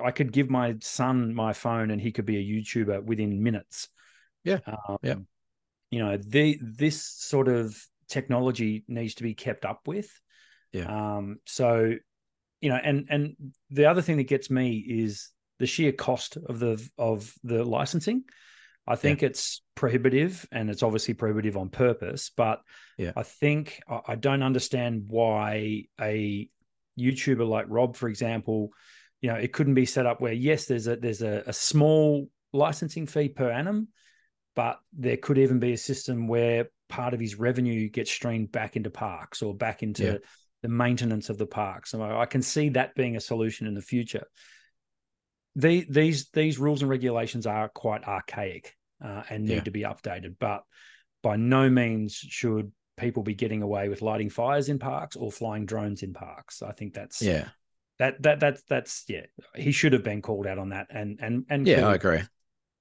[0.03, 3.89] I could give my son my phone and he could be a YouTuber within minutes.
[4.45, 4.61] Yeah.
[4.67, 5.17] Um, Yeah.
[5.91, 7.77] You know, the this sort of
[8.09, 10.11] technology needs to be kept up with.
[10.73, 10.87] Yeah.
[11.17, 11.95] Um, so,
[12.63, 13.37] you know, and and
[13.71, 15.29] the other thing that gets me is
[15.63, 18.25] the sheer cost of the of the licensing.
[18.85, 22.63] I think it's prohibitive and it's obviously prohibitive on purpose, but
[22.99, 23.13] Yeah.
[23.15, 26.49] I think I, don't understand why a
[26.99, 28.71] YouTuber like Rob, for example,
[29.21, 32.29] you know, it couldn't be set up where yes, there's a there's a, a small
[32.53, 33.87] licensing fee per annum,
[34.57, 38.75] but there could even be a system where part of his revenue gets streamed back
[38.75, 40.19] into parks or back into Yeah.
[40.63, 41.93] the maintenance of the parks.
[41.93, 44.27] So I can see that being a solution in the future.
[45.55, 49.61] The, these these rules and regulations are quite archaic uh, and need Yeah.
[49.61, 50.65] to be updated, but
[51.23, 55.67] by no means should people be getting away with lighting fires in parks or flying
[55.67, 56.63] drones in parks.
[56.63, 57.49] I think that's Yeah.
[57.99, 59.27] that that that's that's yeah.
[59.55, 62.21] He should have been called out on that, and and and Yeah, I agree.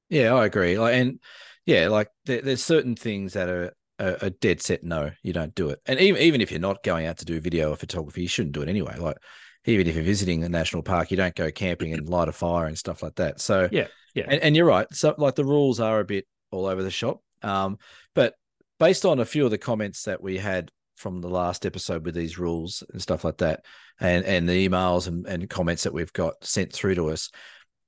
[0.10, 0.78] Yeah, I agree.
[0.78, 1.20] Like, and
[1.66, 5.56] yeah, like there, there's certain things that are a, a dead set no, you don't
[5.56, 5.80] do it.
[5.86, 8.54] And even even if you're not going out to do video or photography, you shouldn't
[8.54, 8.98] do it anyway.
[8.98, 9.18] Like
[9.66, 12.66] even if you're visiting a national park, you don't go camping and light a fire
[12.66, 13.40] and stuff like that.
[13.40, 14.26] So Yeah, yeah.
[14.28, 14.88] and, and you're right.
[14.94, 17.22] So like the rules are a bit all over the shop.
[17.44, 17.78] Um,
[18.16, 18.36] but
[18.80, 22.16] based on a few of the comments that we had from the last episode with
[22.16, 23.66] these rules and stuff like that,
[24.00, 27.30] and and the emails and, and comments that we've got sent through to us,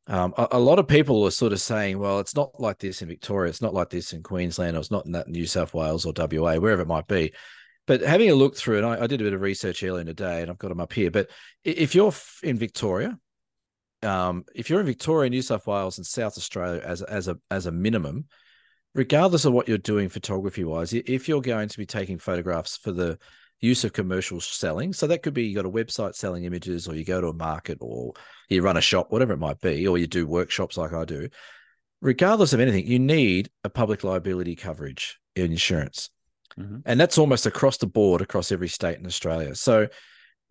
[0.08, 3.02] um, a, a lot of people are sort of saying, well, it's not like this
[3.02, 5.74] in Victoria, it's not like this in Queensland, or it's not in that New South
[5.74, 7.34] Wales or WA, wherever it might be.
[7.86, 10.08] But having a look through it, I, I did a bit of research earlier in
[10.08, 11.12] the day, and I've got them up here.
[11.12, 11.30] But
[11.64, 13.18] if you're in Victoria,
[14.02, 17.66] um, if you're in Victoria, New South Wales, and South Australia as as a as
[17.66, 18.26] a minimum,
[18.96, 22.92] regardless of what you're doing photography wise, if you're going to be taking photographs for
[22.92, 23.18] the
[23.60, 26.96] use of commercial selling, so that could be you got a website selling images, or
[26.96, 28.14] you go to a market, or
[28.50, 31.30] you run a shop, whatever it might be, or you do workshops like I do.
[32.02, 36.10] Regardless of anything, you need a public liability coverage insurance.
[36.60, 36.82] Mhm.
[36.86, 39.56] And that's almost across the board, across every state in Australia.
[39.56, 39.88] So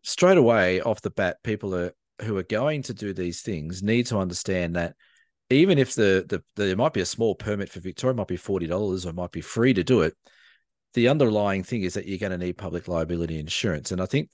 [0.03, 4.07] straight away off the bat, people are who are going to do these things need
[4.07, 4.95] to understand that
[5.51, 8.67] even if the, the, there might be a small permit for Victoria, might be forty
[8.67, 10.15] dollars or it might be free to do it.
[10.95, 14.31] The underlying thing is that you're going to need public liability insurance, and I think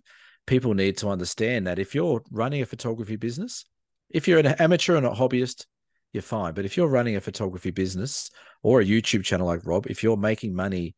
[0.47, 3.65] people need to understand that if you're running a photography business,
[4.11, 5.67] if you're an amateur and a hobbyist,
[6.13, 6.55] you're fine.
[6.55, 8.31] But if you're running a photography business
[8.63, 10.95] or a YouTube channel like Rob, if you're making money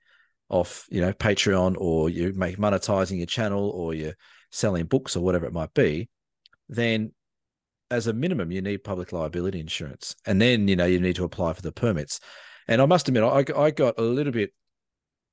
[0.50, 4.16] off, you know, Patreon or you make monetizing your channel or you're
[4.50, 6.08] selling books or whatever it might be,
[6.68, 7.12] then
[7.90, 10.14] as a minimum, you need public liability insurance.
[10.26, 12.20] And then, you know, you need to apply for the permits.
[12.68, 14.52] And I must admit, I, I got a little bit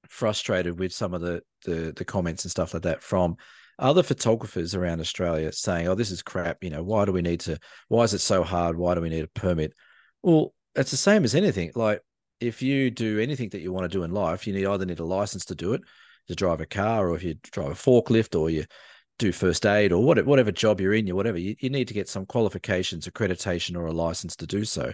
[0.08, 3.36] frustrated with some of the, the the comments and stuff like that from
[3.80, 6.64] other photographers around Australia saying, "Oh, this is crap.
[6.64, 7.60] You know, why do we need to?
[7.90, 8.78] Why is it so hard?
[8.78, 9.74] Why do we need a permit?"
[10.24, 11.72] Well, it's the same as anything.
[11.76, 12.02] Like
[12.40, 15.00] if you do anything that you want to do in life, you need either need
[15.00, 15.82] a license to do it,
[16.28, 18.66] to drive a car, or if you drive a forklift, or you
[19.20, 21.94] do first aid, or whatever, whatever job you're in, you whatever, you, you need to
[21.94, 24.94] get some qualifications, accreditation, or a license to do so.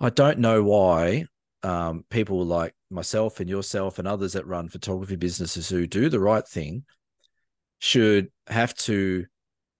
[0.00, 1.24] I don't know why
[1.62, 6.20] um, people like myself and yourself and others that run photography businesses who do the
[6.20, 6.84] right thing
[7.78, 9.26] should have to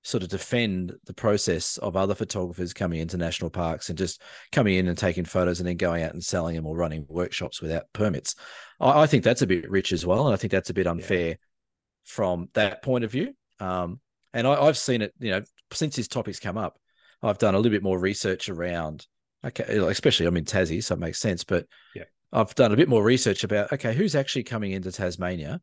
[0.06, 4.76] sort of defend the process of other photographers coming into national parks and just coming
[4.76, 7.92] in and taking photos and then going out and selling them or running workshops without
[7.92, 8.36] permits.
[8.78, 10.86] I, I think that's a bit rich as well, and I think that's a bit
[10.86, 11.34] unfair yeah.
[12.04, 13.34] from that point of view.
[13.58, 13.98] Um,
[14.32, 15.42] and I, have seen it, you know,
[15.72, 16.78] since this topic's come up,
[17.20, 19.08] I've done a little bit more research around.
[19.44, 21.42] Okay, especially I'm in Tassie, so it makes sense.
[21.42, 21.66] But
[21.96, 25.60] yeah, I've done a bit more research about okay, who's actually coming into Tasmania,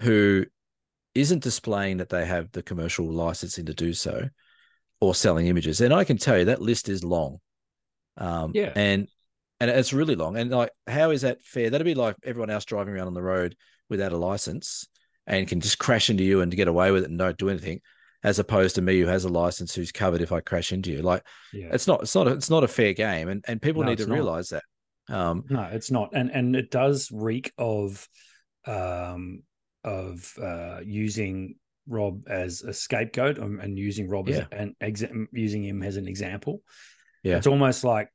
[0.00, 0.46] who
[1.14, 4.28] isn't displaying that they have the commercial licensing to do so
[5.00, 5.80] or selling images.
[5.80, 7.38] And I can tell you that list is long.
[8.16, 8.72] Um, yeah.
[8.76, 9.08] And
[9.58, 10.36] and it's really long.
[10.36, 11.70] And like, how is that fair?
[11.70, 13.56] That'd be like everyone else driving around on the road
[13.88, 14.88] without a license
[15.26, 17.80] and can just crash into you and get away with it and don't do anything,
[18.24, 21.02] as opposed to me who has a license who's covered if I crash into you.
[21.02, 21.68] Like, yeah.
[21.72, 23.98] it's not, it's not, a, it's not a fair game, and and people no, need
[23.98, 24.14] to not.
[24.14, 24.62] realize that.
[25.08, 28.08] Um, no, it's not, and and it does reek of
[28.66, 29.42] um,
[29.84, 34.46] of uh, using Rob as a scapegoat and, and using Rob yeah.
[34.80, 36.62] as an using him as an example.
[37.22, 38.08] Yeah, it's almost like,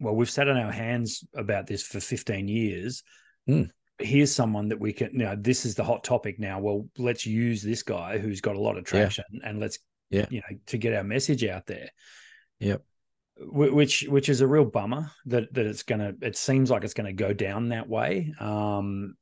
[0.00, 3.02] well, we've sat on our hands about this for 15 years.
[3.48, 3.70] Mm.
[3.98, 5.12] Here's someone that we can.
[5.12, 6.58] You know, this is the hot topic now.
[6.60, 9.48] Well, let's use this guy who's got a lot of traction, yeah.
[9.48, 9.78] and let's,
[10.10, 11.90] yeah, you know, to get our message out there.
[12.60, 12.82] Yep.
[13.38, 16.14] Which which is a real bummer that that it's gonna.
[16.22, 18.32] It seems like it's going to go down that way.
[18.40, 19.16] Um,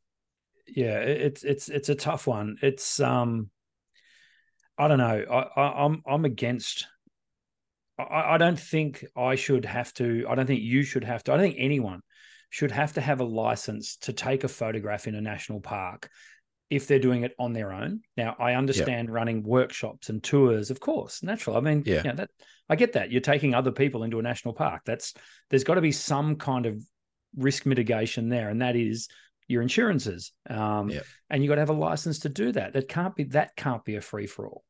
[0.67, 2.57] yeah, it's it's it's a tough one.
[2.63, 3.51] It's um,
[4.79, 5.25] I don't know.
[5.31, 6.87] I, I I'm I'm against.
[7.99, 10.27] I, I don't think I should have to.
[10.29, 11.33] I don't think you should have to.
[11.33, 12.01] I don't think anyone
[12.51, 16.09] should have to have a license to take a photograph in a national park
[16.71, 18.01] if they're doing it on their own.
[18.17, 21.57] Now, I understand running workshops and tours, of course, natural.
[21.57, 22.31] I mean, yeah, you know, that
[22.69, 23.13] I get that.
[23.13, 24.83] You're taking other people into a national park.
[24.87, 25.15] That's
[25.51, 26.83] there's got to be some kind of
[27.37, 29.09] risk mitigation there, and that is
[29.49, 30.33] your insurances.
[30.49, 31.01] Um, yeah.
[31.31, 32.73] and you got to have a license to do that.
[32.73, 34.65] That can't be that can't be a free for all.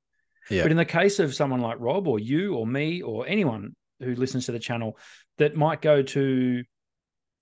[0.51, 0.63] Yeah.
[0.63, 4.15] But in the case of someone like Rob or you or me or anyone who
[4.15, 4.99] listens to the channel
[5.39, 6.63] that might go to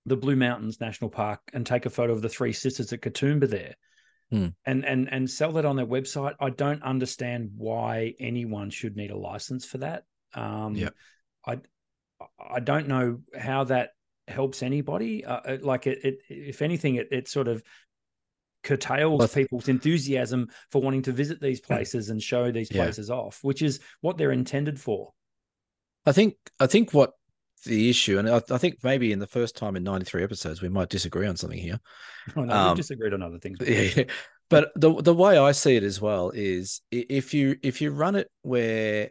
[0.05, 3.49] the Blue Mountains National Park and take a photo of the three sisters at Katoomba
[3.49, 3.75] there
[4.29, 4.47] hmm.
[4.65, 9.11] and and and sell that on their website, I don't understand why anyone should need
[9.11, 10.03] a license for that.
[10.33, 10.89] Um, yeah.
[11.45, 11.59] I
[12.39, 13.91] I don't know how that
[14.27, 15.25] helps anybody.
[15.25, 17.63] Uh, uh, like it, it, if anything, it, it sort of
[18.63, 22.83] curtails people's enthusiasm for wanting to visit these places and show these yeah.
[22.83, 25.11] places off, which is what they're intended for.
[26.05, 26.35] I think.
[26.59, 27.13] I think what
[27.65, 30.61] the issue, and I, I think maybe in the first time in ninety three episodes,
[30.61, 31.79] we might disagree on something here.
[32.37, 33.59] Oh, no, um, we disagreed on other things.
[33.67, 34.05] Yeah,
[34.49, 38.15] but the the way I see it as well is if you if you run
[38.15, 39.09] it where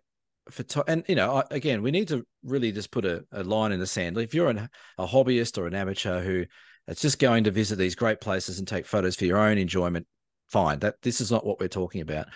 [0.50, 3.72] for to- and you know again we need to really just put a, a line
[3.72, 4.18] in the sand.
[4.18, 6.44] If you're an, a hobbyist or an amateur who
[6.88, 10.06] it's just going to visit these great places and take photos for your own enjoyment
[10.48, 10.80] fine.
[10.80, 12.26] That this is not what we're talking about.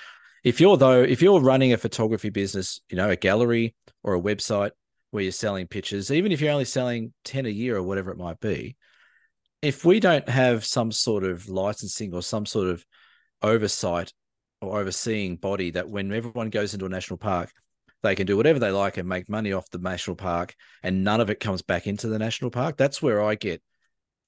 [0.44, 4.20] If you're though if you're running a photography business you know a gallery or a
[4.20, 4.70] website
[5.10, 8.18] where you're selling pictures even if you're only selling 10 a year or whatever it
[8.18, 8.76] might be
[9.62, 12.84] if we don't have some sort of licensing or some sort of
[13.42, 14.12] oversight
[14.60, 17.50] or overseeing body that when everyone goes into a national park
[18.06, 21.20] they can do whatever they like and make money off the national park, and none
[21.20, 22.76] of it comes back into the national park.
[22.76, 23.62] That's where I get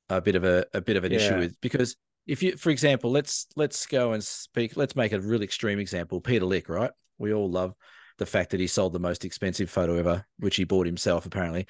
[0.08, 1.18] a bit of a, a bit of an yeah.
[1.18, 4.76] issue with because if you, for example, let's let's go and speak.
[4.76, 6.20] Let's make a real extreme example.
[6.20, 6.90] Peter Lik, right?
[7.18, 7.74] We all love
[8.18, 11.66] the fact that he sold the most expensive photo ever, which he bought himself apparently.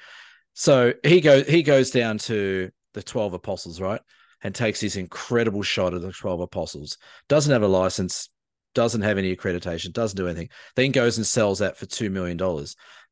[0.53, 4.01] So he goes he goes down to the twelve apostles, right?
[4.41, 6.97] And takes this incredible shot of the 12 apostles.
[7.27, 8.29] Doesn't have a license,
[8.79, 12.37] doesn't have any accreditation, doesn't do anything, then goes and sells that for $2 million.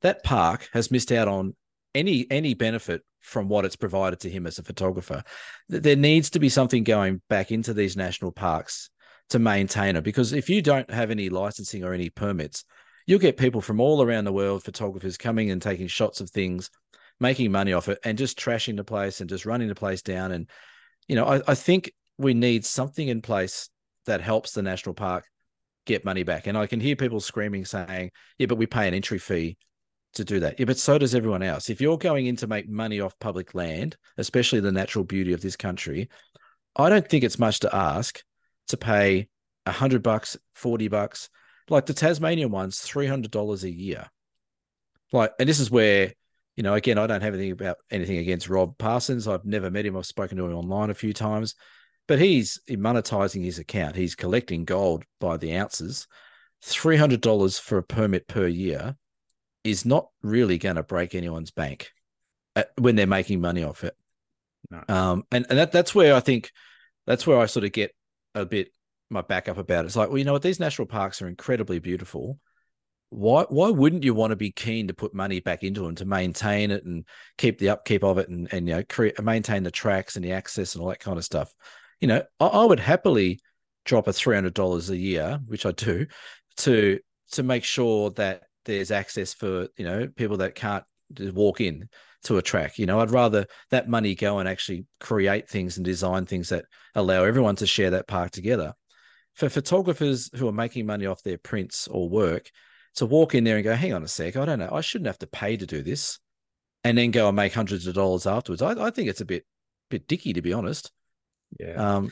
[0.02, 1.58] That park has missed out on
[1.94, 5.24] any any benefit from what it's provided to him as a photographer.
[5.68, 8.90] There needs to be something going back into these national parks
[9.32, 12.64] to maintain it because if you don't have any licensing or any permits,
[13.06, 16.70] you'll get people from all around the world, photographers coming and taking shots of things,
[17.20, 20.32] making money off it, and just trashing the place and just running the place down.
[20.32, 20.50] And
[21.10, 23.70] you know, I, I think we need something in place
[24.06, 25.26] that helps the national park
[25.88, 26.46] get money back.
[26.46, 29.58] And I can hear people screaming saying, yeah, but we pay an entry fee
[30.14, 30.60] to do that.
[30.60, 31.70] Yeah, but so does everyone else.
[31.70, 35.42] If you're going in to make money off public land, especially the natural beauty of
[35.42, 36.10] this country,
[36.76, 38.22] I don't think it's much to ask
[38.68, 39.30] to pay
[39.66, 41.30] a hundred bucks, 40 bucks,
[41.70, 44.06] like the Tasmanian ones, $300 a year.
[45.12, 46.14] Like, and this is where,
[46.56, 49.28] you know, again, I don't have anything about anything against Rob Parsons.
[49.28, 49.98] I've never met him.
[49.98, 51.56] I've spoken to him online a few times
[52.08, 53.96] but he's monetizing his account.
[53.96, 56.08] He's collecting gold by the ounces.
[56.64, 58.96] $300 for a permit per year
[59.64, 61.92] is not really going to break anyone's bank
[62.56, 63.96] uh, when they're making money off it.
[64.72, 64.84] No.
[64.88, 66.52] Um, and, and that, that's where I think
[67.06, 67.94] that's where I sort of get
[68.34, 68.70] a bit
[69.10, 69.88] my backup about it.
[69.88, 70.42] It's like, well, you know what?
[70.42, 72.40] These national parks are incredibly beautiful.
[73.10, 76.06] Why why wouldn't you want to be keen to put money back into them to
[76.06, 77.06] maintain it and
[77.38, 80.34] keep the upkeep of it and and you know create maintain the tracks and the
[80.34, 81.54] access and all that kind of stuff?
[82.02, 83.40] You know, I, I would happily
[83.86, 86.06] drop a three hundred dollars a year, which I do,
[86.58, 87.00] to
[87.32, 90.84] to make sure that there's access for you know people that can't
[91.20, 91.90] walk in
[92.24, 92.78] to a track.
[92.78, 96.66] You know, I'd rather that money go and actually create things and design things that
[96.96, 98.74] allow everyone to share that park together.
[99.36, 102.50] For photographers who are making money off their prints or work,
[102.96, 105.08] to walk in there and go, hang on a sec, I don't know, I shouldn't
[105.08, 106.20] have to pay to do this,
[106.84, 108.62] and then go and make hundreds of dollars afterwards.
[108.62, 109.46] I, I think it's a bit
[109.90, 110.92] bit dicky to be honest.
[111.60, 111.96] Yeah.
[111.96, 112.12] Um,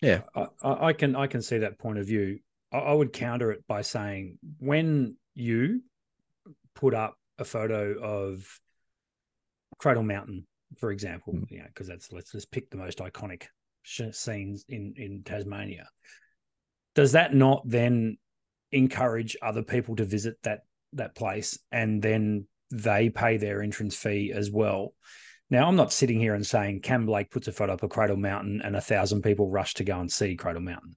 [0.00, 0.22] yeah.
[0.34, 2.38] I, I can I can see that point of view.
[2.72, 5.82] I, I would counter it by saying when you
[6.74, 8.46] put up a photo of
[9.78, 10.46] Cradle Mountain,
[10.78, 11.50] for example, mm.
[11.50, 13.44] you know, because that's let's just pick the most iconic
[13.84, 15.88] scenes in in Tasmania.
[16.94, 18.18] Does that not then
[18.72, 20.60] encourage other people to visit that
[20.92, 24.94] that place and then they pay their entrance fee as well?
[25.50, 28.16] Now, I'm not sitting here and saying Cam Blake puts a photo up of Cradle
[28.16, 30.96] Mountain and a thousand people rush to go and see Cradle Mountain.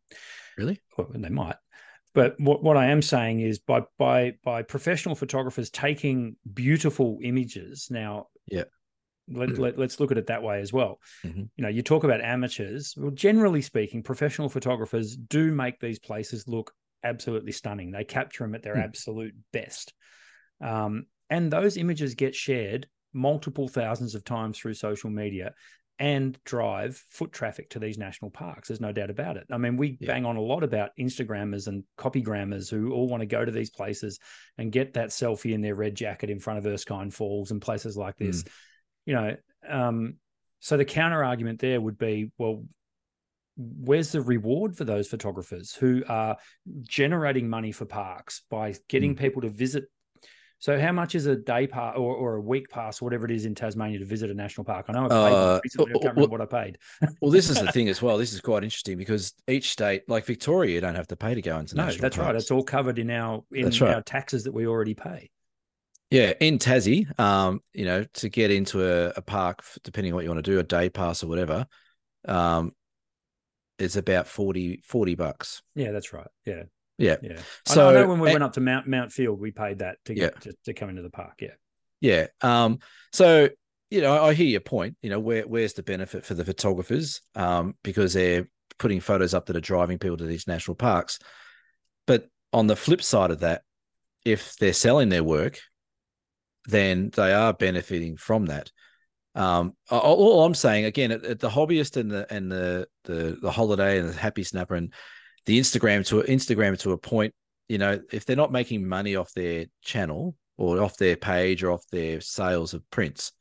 [0.57, 0.79] Really?
[0.97, 1.55] Well, they might.
[2.13, 7.87] But what, what I am saying is by by by professional photographers taking beautiful images.
[7.89, 8.65] Now, yeah,
[9.27, 10.99] let, let, us look at it that way as well.
[11.25, 11.43] Mm-hmm.
[11.55, 12.93] You know, you talk about amateurs.
[12.95, 16.71] Well, generally speaking, professional photographers do make these places look
[17.03, 17.91] absolutely stunning.
[17.91, 18.83] They capture them at their mm.
[18.83, 19.93] absolute best.
[20.61, 25.53] Um, and those images get shared multiple thousands of times through social media
[25.99, 28.67] and drive foot traffic to these national parks.
[28.67, 29.45] There's no doubt about it.
[29.51, 30.07] I mean, we yeah.
[30.07, 33.69] bang on a lot about Instagrammers and copygrammers who all want to go to these
[33.69, 34.19] places
[34.57, 37.95] and get that selfie in their red jacket in front of Erskine Falls and places
[37.95, 38.43] like this.
[38.43, 38.49] Mm.
[39.05, 39.35] You know,
[39.69, 40.15] um,
[40.59, 42.63] so the counter argument there would be, well,
[43.55, 46.37] where's the reward for those photographers who are
[46.81, 49.19] generating money for parks by getting mm.
[49.19, 49.85] people to visit
[50.63, 53.43] so, how much is a day pass or, or a week pass, whatever it is
[53.43, 54.85] in Tasmania to visit a national park?
[54.87, 55.91] I know I paid uh, recently.
[55.91, 56.77] I can't remember what I paid.
[57.19, 58.17] well, this is the thing as well.
[58.17, 61.41] This is quite interesting because each state, like Victoria, you don't have to pay to
[61.41, 61.97] go into national.
[61.97, 62.27] no, that's parks.
[62.27, 62.35] right.
[62.37, 63.81] It's all covered in our in right.
[63.81, 65.31] our taxes that we already pay.
[66.11, 70.23] Yeah, in Tassie, um, you know, to get into a, a park, depending on what
[70.23, 71.67] you want to do, a day pass or whatever,
[72.25, 72.71] um,
[73.79, 75.61] it's about 40, 40 bucks.
[75.75, 76.27] Yeah, that's right.
[76.45, 76.63] Yeah.
[76.97, 77.17] Yeah.
[77.21, 77.39] Yeah.
[77.65, 79.97] So I know when we and, went up to Mount Mount Field, we paid that
[80.05, 80.51] to get yeah.
[80.51, 81.41] to, to come into the park.
[81.41, 81.55] Yeah.
[82.01, 82.27] Yeah.
[82.41, 82.79] Um,
[83.11, 83.49] so
[83.89, 84.97] you know, I hear your point.
[85.01, 87.21] You know, where where's the benefit for the photographers?
[87.35, 88.47] Um, because they're
[88.79, 91.19] putting photos up that are driving people to these national parks.
[92.07, 93.61] But on the flip side of that,
[94.25, 95.59] if they're selling their work,
[96.65, 98.71] then they are benefiting from that.
[99.35, 103.51] Um, all, I'm saying again, at, at the hobbyist and the and the, the the
[103.51, 104.93] holiday and the happy snapper and
[105.45, 107.33] the Instagram to Instagram to a point.
[107.69, 111.71] You know, if they're not making money off their channel or off their page or
[111.71, 113.31] off their sales of prints,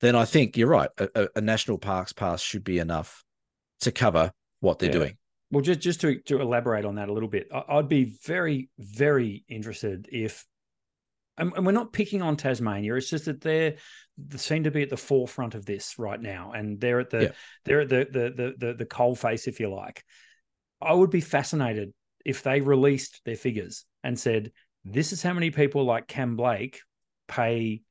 [0.00, 0.90] then I think you're right.
[0.98, 3.24] A, a national parks pass should be enough
[3.80, 4.98] to cover what they're yeah.
[4.98, 5.16] doing.
[5.50, 9.44] Well, just just to to elaborate on that a little bit, I'd be very very
[9.48, 10.44] interested if,
[11.38, 12.94] and we're not picking on Tasmania.
[12.96, 13.76] It's just that they're
[14.18, 17.22] they seem to be at the forefront of this right now, and they're at the
[17.22, 17.32] yeah.
[17.64, 20.04] they're at the the the the, the coal face, if you like.
[20.84, 21.92] I would be fascinated
[22.24, 24.52] if they released their figures and said,
[24.84, 26.80] this is how many people like Cam Blake
[27.28, 27.82] pay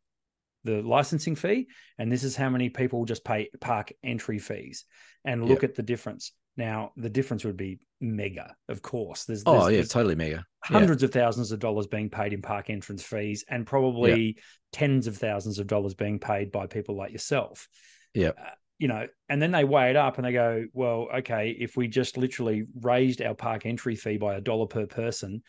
[0.64, 4.86] the licensing fee, and this is how many people just pay park entry fees,
[5.26, 5.72] and look yep.
[5.72, 6.32] at the difference.
[6.56, 9.26] Now, the difference would be mega, of course.
[9.26, 10.46] There's, there's oh yeah, there's totally mega.
[10.64, 11.08] Hundreds yeah.
[11.08, 14.38] of thousands of dollars being paid in park entrance fees, and probably
[14.72, 17.68] tens of thousands of dollars being paid by people like yourself.
[18.14, 18.30] Yeah.
[18.30, 18.52] Uh,
[18.84, 21.88] you know, and then they weigh it up and they go, well, okay, if we
[21.88, 25.42] just literally raised our park entry fee by a dollar per person,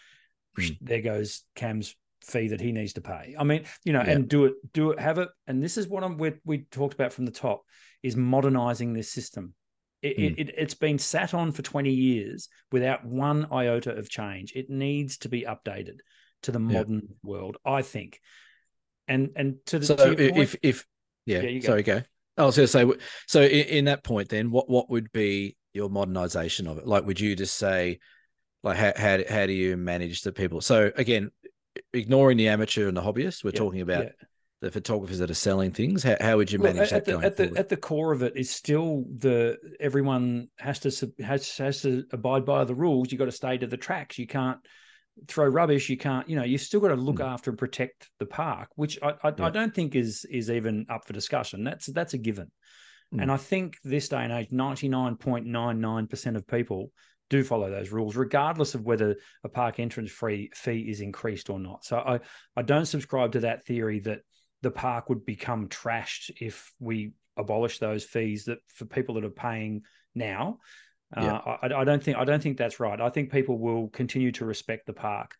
[0.56, 0.78] mm.
[0.80, 3.34] there goes Cam's fee that he needs to pay.
[3.36, 4.12] I mean, you know, yeah.
[4.12, 5.30] and do it, do it, have it.
[5.48, 7.64] And this is what I'm, we, we talked about from the top
[8.04, 9.54] is modernizing this system.
[10.00, 10.38] It, mm.
[10.38, 14.52] it, it, has been sat on for 20 years without one iota of change.
[14.54, 15.96] It needs to be updated
[16.42, 17.16] to the modern yeah.
[17.24, 18.20] world, I think.
[19.08, 20.86] And, and to the, so to if, point, if,
[21.26, 22.02] yeah, yeah sorry, go.
[22.36, 22.86] I was going to say,
[23.26, 26.86] so in, in, that point, then what what would be your modernization of it?
[26.86, 28.00] Like, would you just say,
[28.62, 30.60] like, how how, how do you manage the people?
[30.60, 31.30] So again,
[31.92, 34.06] ignoring the amateur and the hobbyist, we're talking about
[34.60, 36.02] the photographers that are selling things.
[36.02, 38.36] How, how would you manage well, that the, at the, at the core of it
[38.36, 43.12] is still the everyone has to has has to abide by the rules.
[43.12, 44.18] You got to stay to the tracks.
[44.18, 44.58] You can't
[45.28, 47.24] throw rubbish you can't you know you still got to look mm.
[47.24, 49.46] after and protect the park which I, I, yeah.
[49.46, 52.50] I, don't think is is even up for discussion that's that's a given
[53.14, 53.22] mm.
[53.22, 56.90] and i think this day and age 99.99% of people
[57.30, 61.58] do follow those rules, regardless of whether a park entrance fee fee is increased or
[61.58, 61.84] not.
[61.84, 62.20] So I
[62.56, 64.20] I don't subscribe to that theory that
[64.62, 69.30] the park would become trashed if we abolish those fees that for people that are
[69.30, 69.82] paying
[70.14, 70.58] now.
[71.16, 71.36] Yeah.
[71.36, 73.00] Uh, I, I, don't think I don't think that's right.
[73.00, 75.34] I think people will continue to respect the park.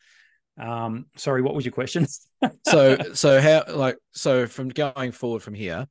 [0.59, 2.07] Um, sorry, what was your question?
[2.67, 5.87] so so how like so from going forward from here,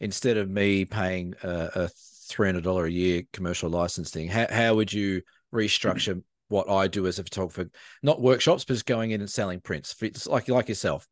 [0.00, 1.88] instead of me paying a, a
[2.28, 6.88] three hundred dollar a year commercial license thing, how how would you restructure what I
[6.88, 7.70] do as a photographer?
[8.02, 9.94] Not workshops, but just going in and selling prints.
[10.02, 11.06] It's like like yourself.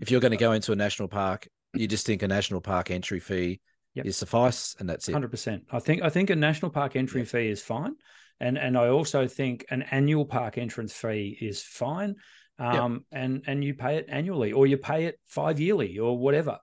[0.00, 2.90] If you're going to go into a national park, you just think a national park
[2.90, 3.60] entry fee
[3.94, 4.06] yep.
[4.06, 5.12] is suffice, and that's it.
[5.12, 5.64] Hundred percent.
[5.70, 7.28] I think I think a national park entry yep.
[7.28, 7.94] fee is fine,
[8.38, 12.16] and and I also think an annual park entrance fee is fine.
[12.58, 13.22] Um, yep.
[13.22, 16.58] and and you pay it annually, or you pay it five yearly, or whatever.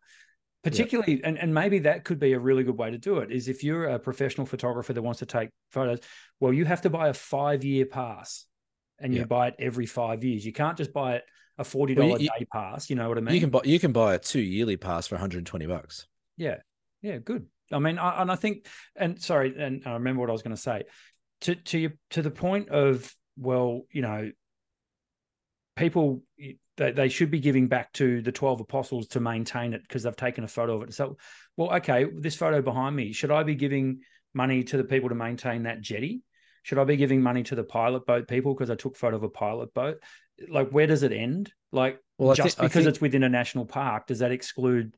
[0.64, 3.32] Particularly, and, and maybe that could be a really good way to do it.
[3.32, 6.00] Is if you're a professional photographer that wants to take photos,
[6.40, 8.46] well, you have to buy a five year pass,
[9.00, 10.46] and you buy it every five years.
[10.46, 11.24] You can't just buy it
[11.58, 12.90] a forty dollar well, day pass.
[12.90, 13.36] You know what I mean?
[13.36, 15.68] You can buy you can buy a two yearly pass for one hundred and twenty
[15.68, 16.06] bucks.
[16.36, 16.58] Yeah,
[17.02, 17.46] yeah, good.
[17.72, 20.56] I mean, I, and I think, and sorry, and I remember what I was going
[20.56, 20.84] to say.
[21.42, 24.32] To to you to the point of well, you know,
[25.76, 26.24] people
[26.78, 30.16] they, they should be giving back to the 12 apostles to maintain it because they've
[30.16, 30.94] taken a photo of it.
[30.94, 31.18] So,
[31.56, 34.02] well, okay, this photo behind me, should I be giving
[34.34, 36.22] money to the people to maintain that jetty?
[36.64, 39.24] Should I be giving money to the pilot boat people because I took photo of
[39.24, 39.98] a pilot boat?
[40.50, 41.52] Like, where does it end?
[41.72, 42.96] Like, well, just think, because think...
[42.96, 44.96] it's within a national park, does that exclude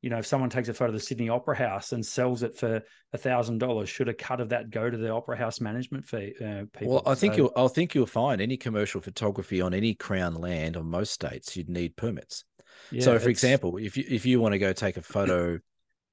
[0.00, 2.56] you know, if someone takes a photo of the Sydney Opera House and sells it
[2.56, 2.82] for
[3.12, 6.34] a thousand dollars, should a cut of that go to the Opera House management fee?
[6.40, 6.94] Uh, people?
[6.94, 10.34] Well, I think so, you'll, I think you'll find any commercial photography on any Crown
[10.34, 12.44] land on most states, you'd need permits.
[12.92, 15.58] Yeah, so, for example, if you if you want to go take a photo,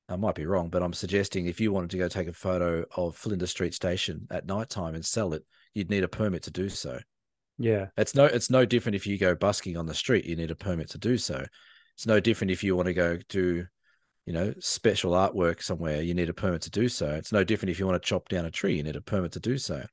[0.09, 2.85] I might be wrong, but I'm suggesting if you wanted to go take a photo
[2.95, 5.43] of Flinders Street Station at night time and sell it,
[5.75, 6.99] you'd need a permit to do so.
[7.59, 10.49] Yeah, it's no it's no different if you go busking on the street, you need
[10.49, 11.45] a permit to do so.
[11.95, 13.67] It's no different if you want to go do
[14.25, 17.11] you know, special artwork somewhere, you need a permit to do so.
[17.11, 19.33] It's no different if you want to chop down a tree, you need a permit
[19.33, 19.85] to do so.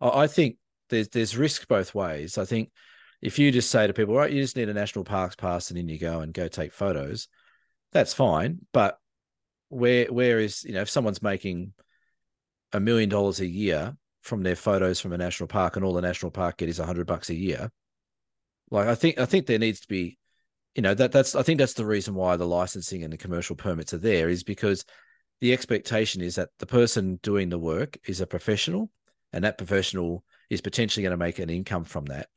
[0.00, 0.56] I think
[0.90, 2.36] there's there's risk both ways.
[2.36, 2.70] I think
[3.22, 5.78] if you just say to people, right, you just need a national parks pass and
[5.78, 7.28] then you go and go take photos,
[7.92, 8.58] that's fine.
[8.72, 8.98] But
[9.68, 11.72] where where is you know if someone's making
[12.72, 16.00] a million dollars a year from their photos from a national park and all the
[16.00, 17.70] national park get is a hundred bucks a year,
[18.70, 20.18] like I think I think there needs to be
[20.76, 23.56] you know that that's I think that's the reason why the licensing and the commercial
[23.56, 24.84] permits are there is because
[25.40, 28.90] the expectation is that the person doing the work is a professional
[29.32, 32.28] and that professional is potentially going to make an income from that.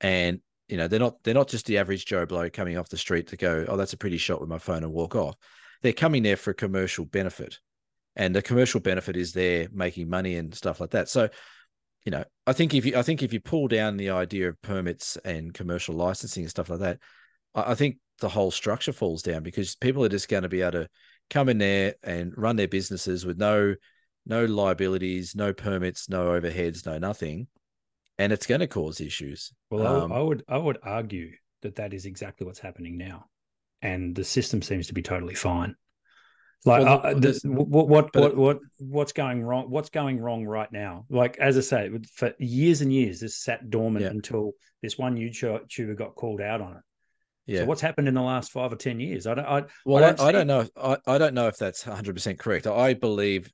[0.00, 2.96] And you know they're not they're not just the average joe blow coming off the
[2.96, 5.36] street to go oh that's a pretty shot with my phone and walk off.
[5.82, 7.60] They're coming there for a commercial benefit
[8.16, 11.10] and the commercial benefit is they're making money and stuff like that.
[11.10, 11.28] So
[12.04, 14.60] you know i think if you i think if you pull down the idea of
[14.60, 16.98] permits and commercial licensing and stuff like that
[17.54, 20.72] I think the whole structure falls down because people are just going to be able
[20.72, 20.88] to
[21.30, 23.74] come in there and run their businesses with no
[24.24, 27.48] no liabilities, no permits, no overheads, no nothing,
[28.18, 29.52] and it's going to cause issues.
[29.70, 31.32] Well, um, I would I would argue
[31.62, 33.26] that that is exactly what's happening now,
[33.80, 35.74] and the system seems to be totally fine.
[36.64, 39.68] Like well, uh, this, what what what, what what's going wrong?
[39.68, 41.06] What's going wrong right now?
[41.10, 44.10] Like as I say, for years and years, this sat dormant yeah.
[44.10, 46.82] until this one YouTuber got called out on it.
[47.46, 47.60] Yeah.
[47.60, 49.26] So what's happened in the last five or ten years?
[49.26, 49.46] I don't.
[49.46, 50.66] I, well, I don't, I, I don't know.
[50.76, 52.66] I, I don't know if that's one hundred percent correct.
[52.66, 53.50] I believe.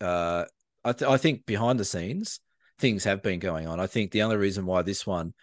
[0.00, 0.44] Uh,
[0.84, 2.40] I th- I think behind the scenes
[2.78, 3.78] things have been going on.
[3.78, 5.34] I think the only reason why this one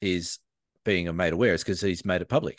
[0.00, 0.40] is
[0.84, 2.58] being made aware is because he's made it public.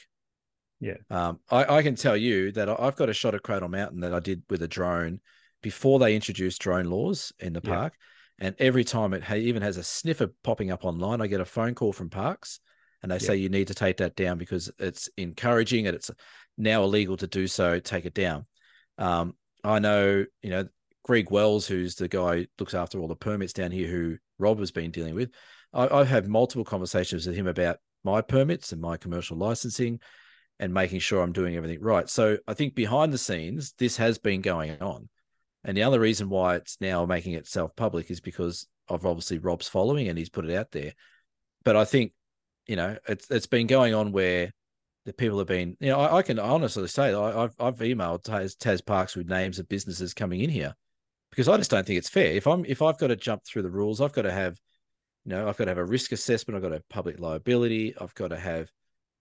[0.79, 0.95] Yeah.
[1.09, 4.13] Um, I, I can tell you that I've got a shot of Cradle Mountain that
[4.13, 5.19] I did with a drone
[5.61, 7.69] before they introduced drone laws in the yeah.
[7.69, 7.93] park.
[8.39, 11.75] And every time it even has a sniffer popping up online, I get a phone
[11.75, 12.59] call from parks
[13.03, 16.09] and they say you need to take that down because it's encouraging and it's
[16.57, 17.79] now illegal to do so.
[17.79, 18.45] Take it down.
[18.97, 20.67] Um, I know, you know,
[21.03, 24.59] Greg Wells, who's the guy who looks after all the permits down here, who Rob
[24.59, 25.31] has been dealing with.
[25.73, 29.99] I, I've had multiple conversations with him about my permits and my commercial licensing
[30.59, 32.09] and making sure I'm doing everything right.
[32.09, 35.09] So I think behind the scenes, this has been going on.
[35.65, 39.67] And the other reason why it's now making itself public is because of obviously Rob's
[39.67, 40.93] following and he's put it out there.
[41.63, 42.13] But I think
[42.67, 44.51] you know, it's it's been going on where
[45.05, 48.23] the people have been, you know, I, I can honestly say I, have I've emailed
[48.23, 50.73] Tas, Tas Parks with names of businesses coming in here
[51.29, 52.31] because I just don't think it's fair.
[52.33, 54.57] If I'm if I've got to jump through the rules, I've got to have,
[55.25, 57.95] you know, I've got to have a risk assessment, I've got to have public liability,
[57.99, 58.69] I've got to have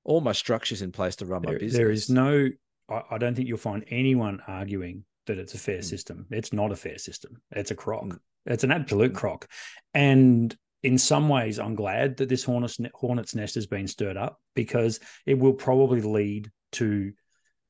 [0.04, 1.78] all my structures in place to run there, my business.
[1.78, 2.48] There is no,
[2.88, 5.84] I, I, don't think you'll find anyone arguing that it's a fair mm.
[5.84, 6.26] system.
[6.30, 7.40] It's not a fair system.
[7.52, 8.04] It's a crock.
[8.04, 8.18] Mm.
[8.46, 9.48] It's an absolute crock.
[9.94, 14.40] And in some ways, I'm glad that this hornet's, hornet's nest has been stirred up
[14.54, 17.12] because it will probably lead to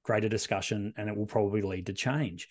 [0.03, 2.49] greater discussion and it will probably lead to change.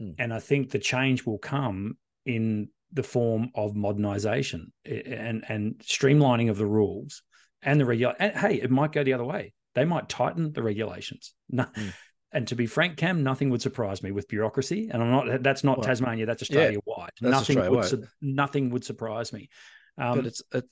[0.00, 0.14] Mm.
[0.18, 6.50] And I think the change will come in the form of modernization and, and streamlining
[6.50, 7.22] of the rules
[7.62, 8.14] and the regular.
[8.18, 9.52] And hey, it might go the other way.
[9.74, 11.34] They might tighten the regulations.
[11.50, 11.92] No, mm.
[12.32, 14.90] And to be frank, Cam, nothing would surprise me with bureaucracy.
[14.92, 15.42] And I'm not.
[15.42, 16.26] That's not well, Tasmania.
[16.26, 17.10] That's Australia wide.
[17.20, 17.84] Nothing Australia would.
[17.86, 19.48] Su- nothing would surprise me.
[19.98, 20.68] Um, but it's, it's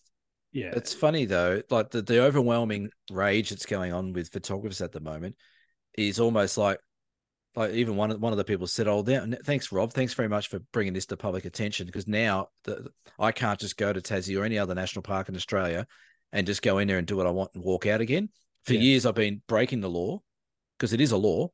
[0.53, 1.63] yeah, it's funny though.
[1.71, 5.37] Like the, the overwhelming rage that's going on with photographers at the moment
[5.97, 6.79] is almost like
[7.57, 9.03] like even one of one of the people said, "Oh,
[9.45, 9.93] thanks, Rob.
[9.93, 13.77] Thanks very much for bringing this to public attention because now the, I can't just
[13.77, 15.87] go to Tassie or any other national park in Australia
[16.33, 18.29] and just go in there and do what I want and walk out again.
[18.65, 18.81] For yeah.
[18.81, 20.21] years, I've been breaking the law
[20.79, 21.49] because it is a law.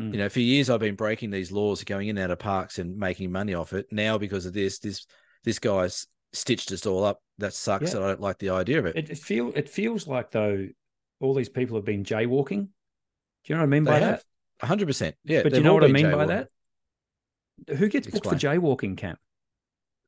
[0.00, 0.12] Mm.
[0.12, 2.78] You know, for years I've been breaking these laws, going in and out of parks
[2.78, 3.86] and making money off it.
[3.90, 5.06] Now because of this, this
[5.42, 7.22] this guy's stitched us all up.
[7.38, 7.94] That sucks.
[7.94, 8.00] Yeah.
[8.00, 8.96] I don't like the idea of it.
[8.96, 10.68] It, it feel it feels like though
[11.20, 12.68] all these people have been jaywalking.
[13.44, 14.24] Do you know what I mean they by have.
[14.60, 14.66] that?
[14.66, 15.16] hundred percent.
[15.24, 15.42] Yeah.
[15.42, 16.48] But do you know what I mean by that?
[17.68, 18.22] Who gets Explain.
[18.22, 19.16] booked for jaywalking Cam?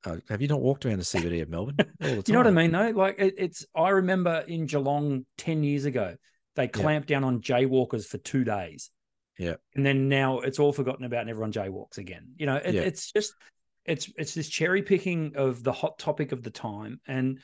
[0.05, 1.77] Uh, have you not walked around the CBD of Melbourne?
[2.01, 2.91] you know what I mean, though?
[2.91, 3.65] Like it, it's.
[3.75, 6.17] I remember in Geelong ten years ago,
[6.57, 7.17] they clamped yeah.
[7.17, 8.91] down on jaywalkers for two days.
[9.39, 9.55] Yeah.
[9.75, 12.33] And then now it's all forgotten about and everyone jaywalks again.
[12.37, 12.83] You know, it, yeah.
[12.83, 13.33] it's just
[13.85, 17.01] it's it's this cherry picking of the hot topic of the time.
[17.07, 17.41] And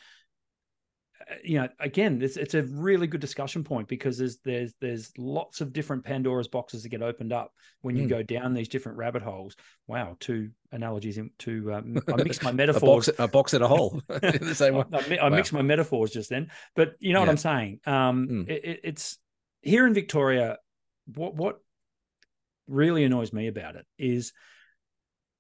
[1.20, 5.12] uh, you know, again, it's it's a really good discussion point because there's there's there's
[5.18, 8.10] lots of different Pandora's boxes that get opened up when you mm.
[8.10, 9.56] go down these different rabbit holes.
[9.86, 13.08] Wow, two analogies to um, I mixed my metaphors.
[13.08, 14.00] a, box, a box in a hole.
[14.08, 14.86] the same one.
[14.92, 15.36] I, I wow.
[15.36, 17.22] mixed my metaphors just then, but you know yeah.
[17.22, 17.80] what I'm saying.
[17.84, 18.48] Um, mm.
[18.48, 19.18] it, it's
[19.62, 20.58] here in Victoria.
[21.06, 21.58] What what
[22.68, 24.32] really annoys me about it is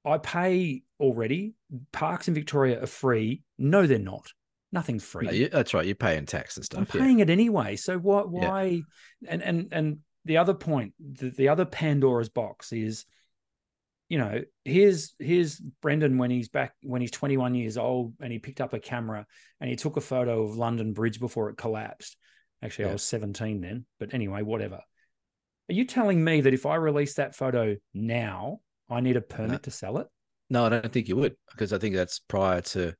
[0.04, 1.54] I pay already.
[1.92, 3.42] Parks in Victoria are free.
[3.58, 4.32] No, they're not.
[4.70, 5.26] Nothing's free.
[5.26, 5.86] No, you, that's right.
[5.86, 6.80] You're paying tax and stuff.
[6.80, 7.24] I'm paying yeah.
[7.24, 7.76] it anyway.
[7.76, 8.30] So what?
[8.30, 8.82] Why?
[9.20, 9.30] Yeah.
[9.30, 13.06] And and and the other point, the, the other Pandora's box is,
[14.10, 18.38] you know, here's here's Brendan when he's back when he's 21 years old and he
[18.38, 19.26] picked up a camera
[19.60, 22.16] and he took a photo of London Bridge before it collapsed.
[22.62, 22.90] Actually, yeah.
[22.90, 24.80] I was 17 then, but anyway, whatever.
[25.70, 28.60] Are you telling me that if I release that photo now,
[28.90, 29.58] I need a permit no.
[29.58, 30.06] to sell it?
[30.50, 32.94] No, I don't think you would because I think that's prior to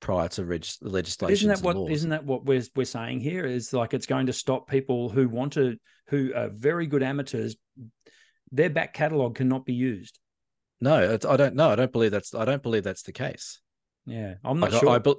[0.00, 1.32] prior to reg- legislation.
[1.32, 1.90] Isn't that what laws.
[1.90, 3.44] isn't that what we're we're saying here?
[3.44, 5.76] Is like it's going to stop people who want to
[6.08, 7.56] who are very good amateurs.
[8.52, 10.18] Their back catalogue cannot be used.
[10.80, 11.70] No, I don't know.
[11.70, 12.34] I don't believe that's.
[12.34, 13.60] I don't believe that's the case.
[14.06, 14.90] Yeah, I'm not like, sure.
[14.90, 15.14] I, I,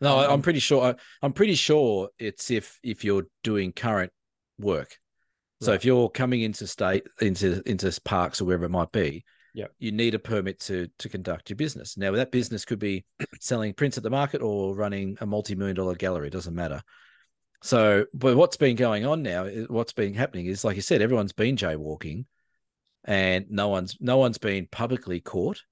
[0.00, 0.82] no, I, am um, pretty sure.
[0.82, 4.10] I, I'm pretty sure it's if if you're doing current
[4.58, 4.96] work.
[5.60, 5.76] So right.
[5.76, 9.24] if you're coming into state into into parks or wherever it might be,
[9.54, 11.96] yeah, you need a permit to to conduct your business.
[11.96, 13.04] Now that business could be
[13.40, 16.82] selling prints at the market or running a multi-million dollar gallery, doesn't matter.
[17.62, 21.32] So, but what's been going on now, what's been happening is, like you said, everyone's
[21.32, 22.24] been jaywalking,
[23.04, 25.62] and no one's no one's been publicly caught.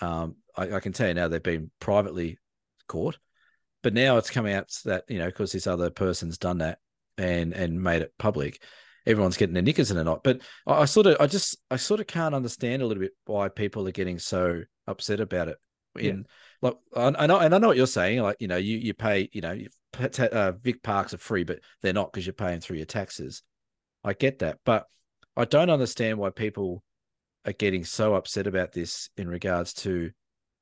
[0.00, 2.38] Um, I, I can tell you now they've been privately
[2.86, 3.18] caught,
[3.82, 6.78] but now it's coming out that you know because this other person's done that
[7.18, 8.62] and and made it public
[9.06, 10.24] everyone's getting their knickers in a knot.
[10.24, 13.12] But I, I, sort of, I just, I sort of can't understand a little bit
[13.24, 15.56] why people are getting so upset about it.
[15.98, 16.26] In
[16.62, 16.70] yeah.
[16.94, 18.20] like, I, know, and I know what you're saying.
[18.20, 19.58] Like, you know, you you pay, you know,
[19.98, 23.42] uh, Vic Parks are free, but they're not because you're paying through your taxes.
[24.04, 24.84] I get that, but
[25.36, 26.82] I don't understand why people
[27.46, 30.10] are getting so upset about this in regards to,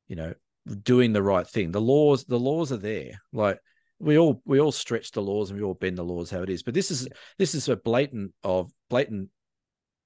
[0.07, 0.35] you know,
[0.83, 1.73] doing the right thing.
[1.73, 3.21] The laws, the laws are there.
[3.33, 3.59] Like
[3.99, 6.51] we all we all stretch the laws and we all bend the laws how it
[6.51, 6.63] is.
[6.63, 7.17] But this is yeah.
[7.39, 9.31] this is a blatant of blatant,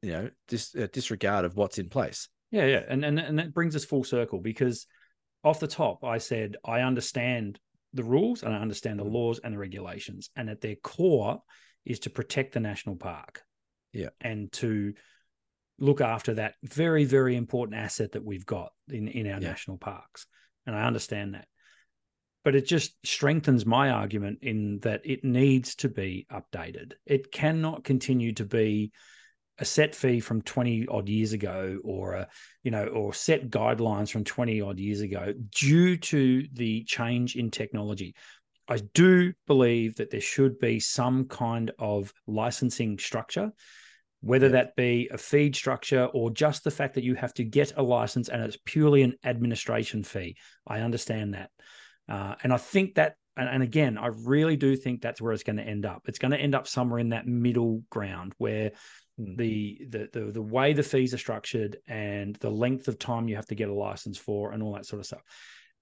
[0.03, 2.29] you know, dis, uh, disregard of what's in place.
[2.51, 4.87] Yeah, yeah, and and and that brings us full circle because
[5.45, 7.59] off the top, I said I understand
[7.95, 9.13] the rules and I understand the mm.
[9.13, 11.41] laws and the regulations, and at their core
[11.85, 13.43] is to protect the national park.
[13.93, 14.95] Yeah, and to
[15.81, 19.49] look after that very very important asset that we've got in in our yeah.
[19.49, 20.27] national parks,
[20.67, 21.49] and I understand that
[22.49, 26.93] but it just strengthens my argument in that it needs to be updated.
[27.05, 28.91] It cannot continue to be
[29.59, 32.29] a set fee from 20 odd years ago or a
[32.63, 37.51] you know or set guidelines from 20 odd years ago due to the change in
[37.51, 38.15] technology
[38.67, 43.53] i do believe that there should be some kind of licensing structure
[44.21, 44.53] whether yeah.
[44.53, 47.83] that be a feed structure or just the fact that you have to get a
[47.83, 50.35] license and it's purely an administration fee
[50.67, 51.51] i understand that
[52.09, 55.43] uh, and I think that, and, and again, I really do think that's where it's
[55.43, 56.03] going to end up.
[56.07, 58.73] It's going to end up somewhere in that middle ground where
[59.21, 59.37] mm.
[59.37, 63.37] the, the the the way the fees are structured and the length of time you
[63.37, 65.23] have to get a license for and all that sort of stuff.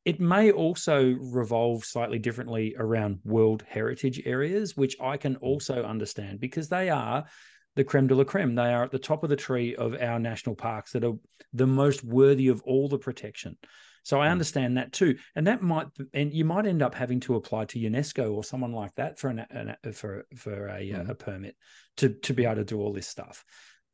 [0.05, 5.45] It may also revolve slightly differently around World Heritage areas, which I can hmm.
[5.45, 7.25] also understand because they are
[7.77, 8.55] the creme de la creme.
[8.55, 11.15] They are at the top of the tree of our national parks that are
[11.53, 13.57] the most worthy of all the protection.
[14.07, 14.33] So I hmm.
[14.33, 17.81] understand that too, and that might and you might end up having to apply to
[17.81, 21.11] UNESCO or someone like that for an, an for for a, mm.
[21.11, 21.57] a permit
[21.97, 23.45] to to be able to do all this stuff.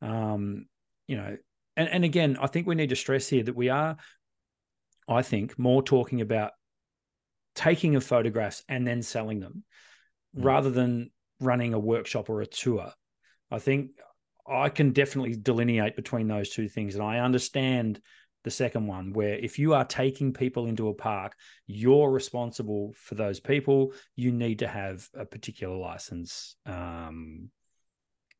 [0.03, 0.67] Um,
[1.07, 1.35] you know,
[1.75, 3.97] and and again, I think we need to stress here that we are,
[5.09, 6.51] I think, more talking about
[7.55, 9.63] taking of photographs and then selling them,
[10.37, 10.45] mm.
[10.45, 11.09] rather than
[11.39, 12.93] running a workshop or a tour.
[13.49, 13.93] I think
[14.47, 17.99] I can definitely delineate between those two things, and I understand
[18.43, 21.35] the second one, where if you are taking people into a park,
[21.67, 23.93] you're responsible for those people.
[24.15, 27.49] You need to have a particular license, um,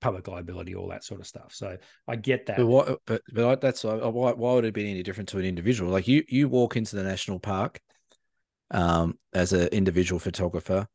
[0.01, 1.53] public liability, all that sort of stuff.
[1.53, 1.77] So
[2.07, 2.57] I get that.
[2.57, 2.99] But what?
[3.05, 3.95] But but that's why.
[3.95, 5.91] Why would it be any different to an individual?
[5.91, 7.79] Like you, you walk into the national park,
[8.71, 10.87] um, as an individual photographer,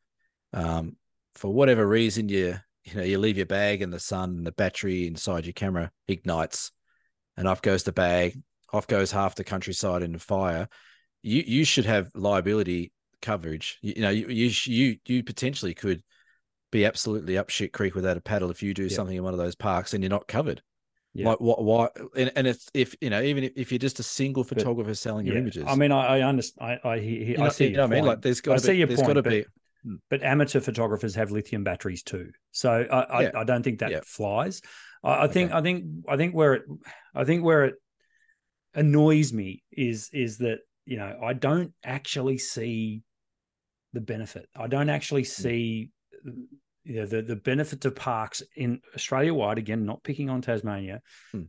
[0.53, 0.97] um,
[1.35, 4.53] for whatever reason you you know you leave your bag in the sun and the
[4.53, 6.73] battery inside your camera ignites
[7.37, 8.41] and off goes the bag
[8.73, 10.69] off goes half the countryside in fire,
[11.23, 12.93] you you should have liability
[13.23, 13.79] coverage.
[13.83, 16.03] You, you know, you, you you you potentially could
[16.71, 18.95] be absolutely up shit creek without a paddle if you do yeah.
[18.95, 20.63] something in one of those parks and you're not covered.
[21.15, 21.31] Yeah.
[21.31, 21.65] Like what?
[21.65, 21.89] Why?
[22.17, 24.99] And, and it's if you know, even if, if you're just a single photographer but,
[24.99, 25.41] selling your yeah.
[25.41, 25.65] images.
[25.67, 26.81] I mean, I, I understand.
[26.85, 27.69] I I, he, I see.
[27.69, 28.05] You know what I mean?
[28.05, 28.55] Like there's got.
[28.55, 29.07] I see be, your point.
[29.07, 29.45] Got to be.
[29.83, 29.95] Hmm.
[30.11, 34.61] But amateur photographers have lithium batteries too, so I I, I don't think that flies.
[35.03, 35.33] I, I okay.
[35.33, 36.63] think I think I think where it
[37.15, 37.75] I think where it
[38.75, 43.03] annoys me is is that you know I don't actually see
[43.93, 44.49] the benefit.
[44.57, 45.43] I don't actually hmm.
[45.43, 45.91] see
[46.85, 49.59] you know, the the benefit to parks in Australia wide.
[49.59, 51.03] Again, not picking on Tasmania,
[51.33, 51.43] hmm.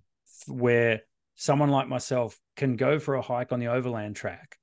[0.48, 1.02] where
[1.36, 4.58] someone like myself can go for a hike on the overland track,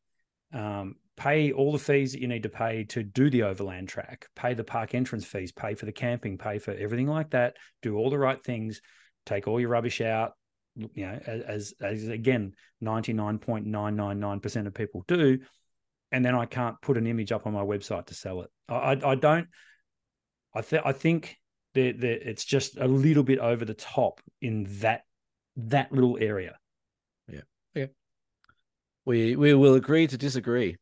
[0.52, 4.26] um, pay all the fees that you need to pay to do the overland track,
[4.36, 7.96] pay the park entrance fees, pay for the camping, pay for everything like that, do
[7.96, 8.82] all the right things,
[9.24, 10.32] take all your rubbish out,
[10.76, 12.52] you know, as, as again,
[12.82, 15.38] 99.999% of people do.
[16.12, 18.50] And then I can't put an image up on my website to sell it.
[18.68, 19.48] I, I, don't,
[20.54, 21.36] I, th- I think
[21.74, 25.02] that, that it's just a little bit over the top in that,
[25.56, 26.56] that little area.
[27.28, 27.40] Yeah.
[27.74, 27.86] Yeah.
[29.04, 30.76] We, we will agree to disagree.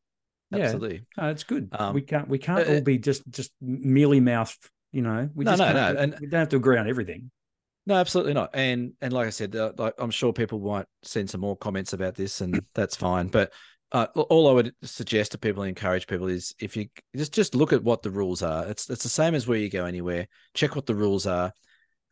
[0.52, 1.06] Absolutely.
[1.16, 1.68] Yeah, no, it's good.
[1.72, 5.44] Um, we can't, we can't uh, all be just, just mealy mouthed, you know, we
[5.44, 5.98] no, just no, no.
[5.98, 7.30] And we don't have to agree on everything.
[7.86, 8.50] No, absolutely not.
[8.54, 11.92] And and like I said, uh, like I'm sure people might send some more comments
[11.92, 13.28] about this, and that's fine.
[13.28, 13.52] But
[13.92, 17.54] uh, all I would suggest to people, and encourage people, is if you just just
[17.54, 18.66] look at what the rules are.
[18.66, 20.28] It's it's the same as where you go anywhere.
[20.54, 21.52] Check what the rules are.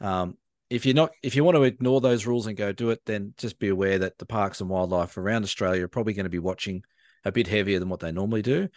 [0.01, 0.37] Um,
[0.69, 3.35] if you're not, if you want to ignore those rules and go do it, then
[3.39, 6.39] just be aware that the parks and wildlife around Australia are probably going to be
[6.39, 6.83] watching
[7.25, 8.69] a bit heavier than what they normally do.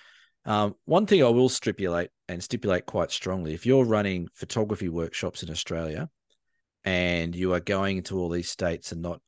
[0.45, 5.43] Um, one thing I will stipulate and stipulate quite strongly: if you're running photography workshops
[5.43, 6.09] in Australia
[6.86, 9.19] and you are going to all these states and not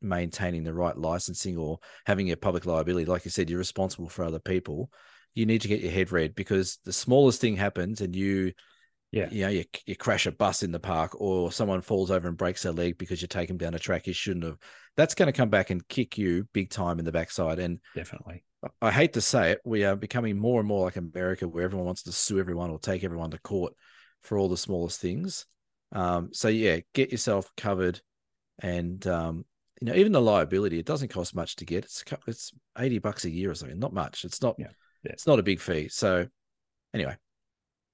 [0.00, 4.24] maintaining the right licensing or having a public liability, like you said, you're responsible for
[4.24, 4.90] other people.
[5.34, 8.52] You need to get your head read because the smallest thing happens and you,
[9.10, 12.28] yeah, you know, you, you crash a bus in the park or someone falls over
[12.28, 14.58] and breaks their leg because you take them down a track you shouldn't have.
[14.96, 17.58] That's going to come back and kick you big time in the backside.
[17.58, 18.44] And definitely,
[18.80, 21.86] I hate to say it, we are becoming more and more like America, where everyone
[21.86, 23.74] wants to sue everyone or take everyone to court
[24.22, 25.46] for all the smallest things.
[25.94, 28.00] Um, so yeah, get yourself covered,
[28.58, 29.44] and um,
[29.80, 31.84] you know even the liability it doesn't cost much to get.
[31.84, 34.24] It's it's eighty bucks a year or something, not much.
[34.24, 34.56] It's not.
[34.58, 34.68] Yeah.
[35.04, 35.12] yeah.
[35.12, 35.88] It's not a big fee.
[35.88, 36.26] So
[36.92, 37.16] anyway,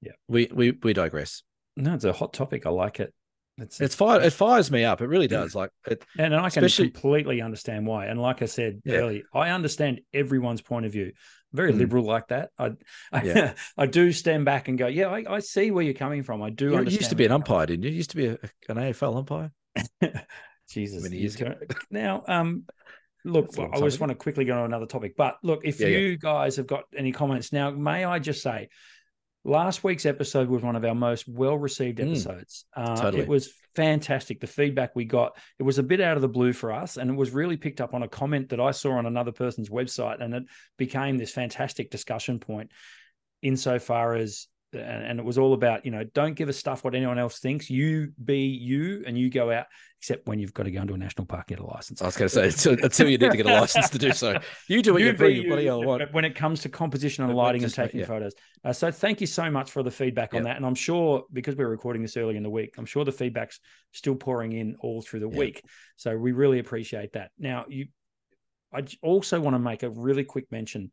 [0.01, 1.43] yeah, we we we digress.
[1.77, 2.67] No, it's a hot topic.
[2.67, 3.15] I like it.
[3.61, 4.21] It's it's fire.
[4.21, 5.01] It fires me up.
[5.01, 5.55] It really does.
[5.55, 6.91] Like it, and I can especially...
[6.91, 8.07] completely understand why.
[8.07, 8.97] And like I said yeah.
[8.97, 11.13] earlier, I understand everyone's point of view
[11.53, 11.79] very mm.
[11.79, 12.51] liberal like that.
[12.59, 12.73] I,
[13.13, 13.55] I, yeah.
[13.79, 16.43] I, do stand back and go, yeah, I, I, see where you're coming from.
[16.43, 16.71] I do.
[16.71, 17.91] You used to be an umpire, didn't you?
[17.91, 18.39] you used to be a,
[18.69, 19.53] an AFL umpire.
[20.71, 21.03] Jesus.
[21.03, 21.55] Many years ago.
[21.91, 22.65] Now, um,
[23.25, 25.15] look, well, I just want to quickly go on another topic.
[25.17, 28.69] But look, if yeah, you guys have got any comments now, may I just say,
[29.45, 32.11] last week's episode was one of our most well received mm.
[32.11, 32.65] episodes.
[32.77, 33.23] Mm, uh, totally.
[33.23, 34.41] It was fantastic.
[34.41, 37.11] The feedback we got, it was a bit out of the blue for us, and
[37.11, 40.23] it was really picked up on a comment that I saw on another person's website,
[40.23, 40.45] and it
[40.77, 42.71] became this fantastic discussion point
[43.43, 46.95] insofar as and, and it was all about you know don't give a stuff what
[46.95, 47.71] anyone else thinks.
[47.71, 49.67] You be you, and you go out.
[49.99, 52.01] Except when you've got to go into a national park get a license.
[52.01, 54.13] I was going to say until, until you need to get a license to do
[54.13, 54.39] so.
[54.67, 56.11] You do what you, You be what do you, you want.
[56.15, 58.07] when it comes to composition and lighting and just, mate, taking yeah.
[58.07, 58.33] photos.
[58.65, 60.57] Uh, so thank you so much for the feedback on that.
[60.57, 63.61] And I'm sure because we're recording this early in the week, I'm sure the feedback's
[63.93, 65.39] still pouring in all through the Yep.
[65.39, 65.63] week.
[65.97, 67.31] So we really appreciate that.
[67.39, 67.89] Now you,
[68.73, 70.93] I also want to make a really quick mention.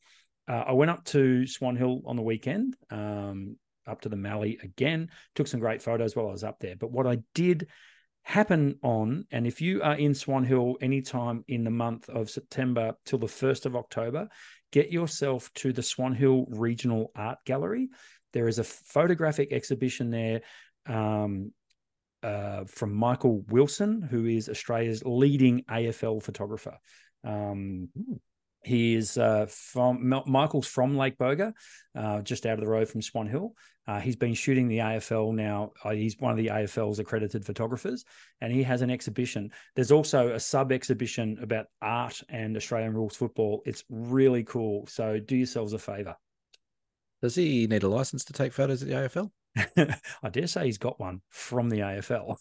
[0.49, 3.55] Uh, I went up to Swan Hill on the weekend, um,
[3.87, 5.09] up to the Mallee again.
[5.35, 6.75] Took some great photos while I was up there.
[6.75, 7.67] But what I did
[8.23, 12.93] happen on, and if you are in Swan Hill anytime in the month of September
[13.05, 14.27] till the 1st of October,
[14.71, 17.89] get yourself to the Swan Hill Regional Art Gallery.
[18.33, 20.41] There is a photographic exhibition there
[20.85, 21.53] um,
[22.21, 26.77] uh, from Michael Wilson, who is Australia's leading AFL photographer.
[27.23, 27.89] Um,
[28.67, 31.53] he is uh, from Mi- Michael's from Lake Boga,
[31.95, 33.53] uh, just out of the road from Swan Hill.
[33.87, 35.71] Uh, he's been shooting the AFL now.
[35.83, 38.03] Uh, he's one of the AFL's accredited photographers,
[38.41, 39.49] and he has an exhibition.
[39.75, 43.61] There's also a sub exhibition about art and Australian rules football.
[43.65, 44.85] It's really cool.
[44.87, 46.17] So do yourselves a favour.
[47.21, 49.31] Does he need a license to take photos at the AFL?
[50.23, 52.35] I dare say he's got one from the AFL.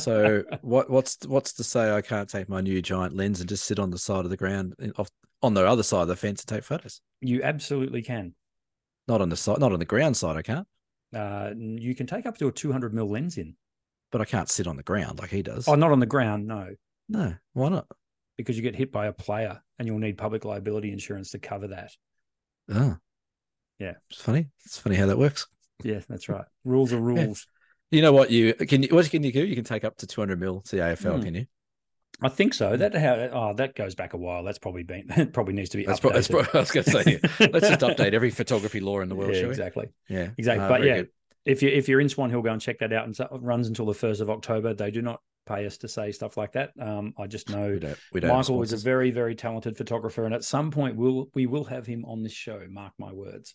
[0.00, 3.64] So what what's what's to say I can't take my new giant lens and just
[3.64, 5.10] sit on the side of the ground off
[5.42, 7.00] on the other side of the fence to take photos?
[7.20, 8.34] you absolutely can.
[9.08, 10.36] Not on the side, not on the ground side.
[10.36, 10.66] I can't,
[11.14, 13.56] Uh, you can take up to a 200 mil lens in.
[14.10, 15.66] but I can't sit on the ground like he does.
[15.68, 16.74] Oh, not on the ground, no,
[17.08, 17.86] no, why not?
[18.38, 21.68] because you get hit by a player and you'll need public liability insurance to cover
[21.68, 21.92] that.
[22.70, 22.96] Oh,
[23.78, 23.94] Yeah.
[24.10, 24.48] it's funny.
[24.64, 25.46] It's funny how that works.
[25.84, 26.44] Yeah, that's right.
[26.64, 27.46] Rules are rules.
[27.90, 29.44] You know what you can you what can you do?
[29.44, 31.22] You can take up to 200 mil to the AFL, Hmm.
[31.22, 31.46] can you?
[32.22, 32.76] I think so.
[32.76, 34.44] That how oh that goes back a while.
[34.44, 36.02] That's probably been that probably needs to be That's, updated.
[36.02, 37.20] pro- that's pro- I was going to say.
[37.52, 39.88] Let's just update every photography law in the world, yeah, exactly.
[40.08, 40.68] Yeah, Exactly.
[40.68, 41.08] But yeah, good.
[41.44, 43.04] if you if you're in Swan Hill, go and check that out.
[43.04, 44.74] And so it runs until the first of October.
[44.74, 46.70] They do not pay us to say stuff like that.
[46.80, 47.98] Um, I just know we don't.
[48.12, 48.30] We don't.
[48.36, 51.86] Michael is a very very talented photographer, and at some point we'll we will have
[51.86, 52.64] him on this show.
[52.70, 53.54] Mark my words.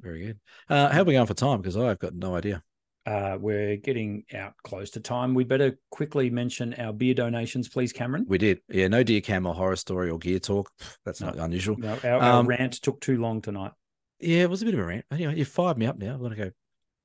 [0.00, 0.40] very good.
[0.70, 1.60] Uh, how are we going for time?
[1.60, 2.62] Because I've got no idea.
[3.08, 5.32] Uh, we're getting out close to time.
[5.34, 8.26] We better quickly mention our beer donations, please, Cameron.
[8.28, 8.60] We did.
[8.68, 10.70] Yeah, no Dear Cam or horror story or gear talk.
[11.06, 11.44] That's not No.
[11.44, 11.76] unusual.
[11.78, 13.72] No, our, our Um, rant took too long tonight.
[14.20, 15.06] Yeah, it was a bit of a rant.
[15.10, 16.12] Anyway, you fired me up now.
[16.12, 16.50] I'm going to go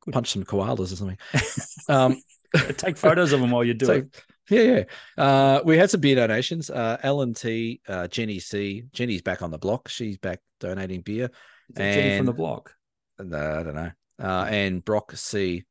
[0.01, 0.13] Good.
[0.13, 1.17] punch some koalas or something.
[1.87, 2.21] um,
[2.77, 4.23] Take photos of them while you do so, it.
[4.49, 4.83] yeah, yeah.
[5.23, 6.69] Uh, we had some beer donations.
[6.69, 8.83] Uh, Ellen T, uh, Jenny C.
[8.91, 9.87] Jenny's back on the block.
[9.87, 11.25] She's back donating beer.
[11.69, 12.75] Is that Jenny from the block.
[13.17, 13.91] And, uh, I don't know.
[14.21, 15.63] Uh, and Brock C.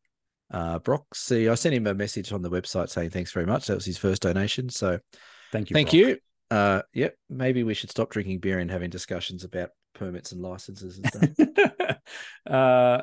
[0.52, 1.48] Uh, Brock C.
[1.48, 3.66] I sent him a message on the website saying thanks very much.
[3.66, 4.68] That was his first donation.
[4.68, 4.98] So
[5.50, 5.74] Thank you.
[5.74, 5.94] thank Brock.
[5.94, 6.18] you.
[6.50, 7.14] Uh, yep.
[7.30, 11.96] Maybe we should stop drinking beer and having discussions about permits and licenses and stuff.
[12.46, 13.02] uh,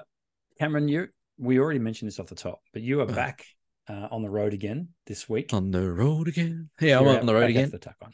[0.59, 3.13] Cameron, you we already mentioned this off the top, but you are Uh.
[3.13, 3.45] back
[3.87, 5.51] uh, on the road again this week.
[5.53, 6.69] on the road again.
[6.79, 7.69] Yeah, I'm on the road back again.
[7.71, 8.13] The tuck on.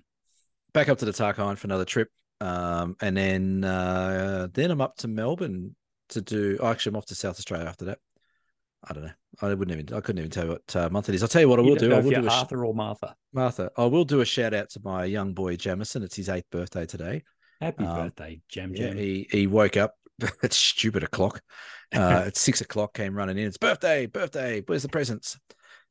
[0.74, 2.10] Back up to the Tarkine for another trip.
[2.42, 5.76] Um, and then uh, then I'm up to Melbourne
[6.10, 6.58] to do.
[6.60, 8.00] Oh, actually, I'm off to South Australia after that.
[8.88, 9.12] I don't know.
[9.42, 9.96] I wouldn't even.
[9.96, 11.22] I couldn't even tell you what uh, month it is.
[11.24, 11.94] I'll tell you what I will do.
[11.94, 13.16] I will do a sh- Arthur or Martha.
[13.34, 13.70] Martha.
[13.78, 16.04] I will do a shout out to my young boy Jamison.
[16.04, 17.24] It's his eighth birthday today.
[17.62, 18.98] Happy Um, birthday, Jam Yeah, Jam.
[18.98, 19.94] he he woke up
[20.44, 21.42] at stupid o'clock.
[21.96, 23.48] Uh, at six o'clock, came running in.
[23.48, 24.62] It's birthday, birthday.
[24.66, 25.38] Where's the presents?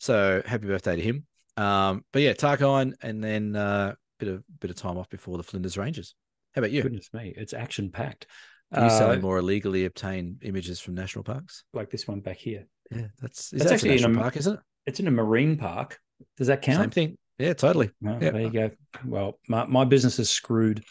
[0.00, 1.26] So happy birthday to him.
[1.56, 5.42] Um, but yeah, Tarkine, and then uh, bit of bit of time off before the
[5.44, 6.14] Flinders Ranges.
[6.54, 6.82] How about you?
[6.82, 8.26] Goodness me, it's action packed.
[8.72, 11.62] Are you selling more illegally obtained images from national parks?
[11.72, 12.66] like this one back here.
[12.94, 14.60] Yeah, that's is That's that actually in a- park, isn't it?
[14.86, 15.98] It's in a marine park.
[16.36, 16.78] Does that count?
[16.80, 17.18] Same thing.
[17.38, 17.90] Yeah, totally.
[18.00, 18.30] Well, Yeah.
[18.30, 18.70] There you go.
[19.04, 20.84] Well, my, my business is screwed.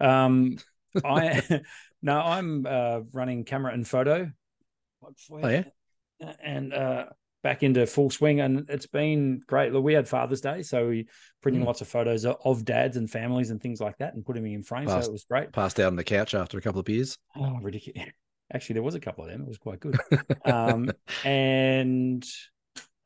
[0.00, 0.58] Um,
[1.04, 1.42] I
[2.02, 4.30] no, I'm uh, running camera and photo.
[5.30, 5.64] Oh, yeah?
[6.42, 7.06] and uh,
[7.42, 9.72] back into full swing, and it's been great.
[9.72, 11.08] Look, we had Father's Day, so we
[11.42, 11.66] printing Mm.
[11.66, 14.52] lots of photos of, of dads and families and things like that, and putting them
[14.52, 14.90] in frames.
[14.90, 15.52] So it was great.
[15.52, 17.18] Passed out on the couch after a couple of beers.
[17.36, 18.08] Oh, ridiculous!
[18.54, 19.42] Actually, there was a couple of them.
[19.42, 19.96] It was quite good.
[20.44, 20.90] um,
[21.24, 22.24] and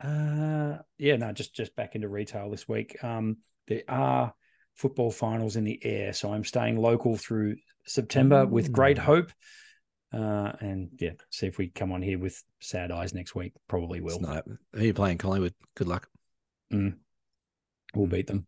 [0.02, 3.02] uh, yeah, no, just just back into retail this week.
[3.02, 4.34] Um, there are
[4.74, 9.00] football finals in the air, so I'm staying local through September with great Mm.
[9.00, 9.32] hope.
[10.12, 13.52] Uh, and yeah, see if we come on here with sad eyes next week.
[13.68, 14.24] Probably will.
[14.26, 14.58] happening.
[14.72, 15.54] Who are you playing, Collingwood?
[15.76, 16.08] Good luck.
[16.70, 18.46] We'll beat them,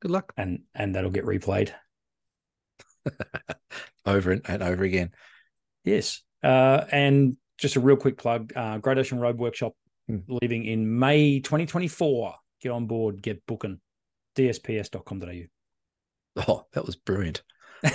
[0.00, 0.32] Good luck.
[0.36, 1.70] and and that'll get replayed.
[4.06, 5.10] Over and, and over again.
[5.86, 6.20] Yes.
[6.42, 9.72] Uh, and just a real quick plug uh, Great Ocean Road Workshop
[10.08, 10.18] Hmm.
[10.28, 12.34] leaving in May 2024.
[12.60, 13.80] Get on board, get booking.
[14.36, 16.42] dsps.com.au.
[16.46, 17.42] Oh, that was brilliant.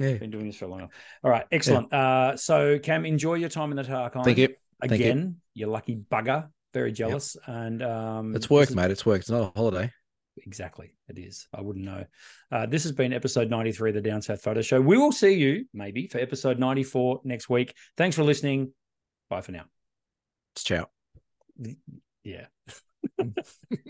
[0.00, 0.14] Yeah.
[0.14, 0.88] Been doing this for a long time.
[1.22, 1.92] All right, excellent.
[1.92, 4.24] Uh, so Cam, enjoy your time in the Tarkine.
[4.24, 4.48] Thank you.
[4.80, 4.96] Thank you.
[4.96, 5.68] Again, you.
[5.68, 6.48] lucky bugger.
[6.72, 7.36] Very jealous.
[7.46, 8.90] And um, It's work, is- mate.
[8.90, 9.20] It's work.
[9.20, 9.92] It's not a holiday.
[10.38, 10.94] Exactly.
[11.08, 11.46] It is.
[11.54, 12.04] I wouldn't know.
[12.50, 14.80] Uh, this has been episode 93 of the Down South Photo Show.
[14.80, 17.74] We will see you maybe for episode 94 next week.
[17.96, 18.72] Thanks for listening.
[19.30, 19.64] Bye for now.
[20.56, 20.88] Ciao.
[22.24, 22.46] Yeah.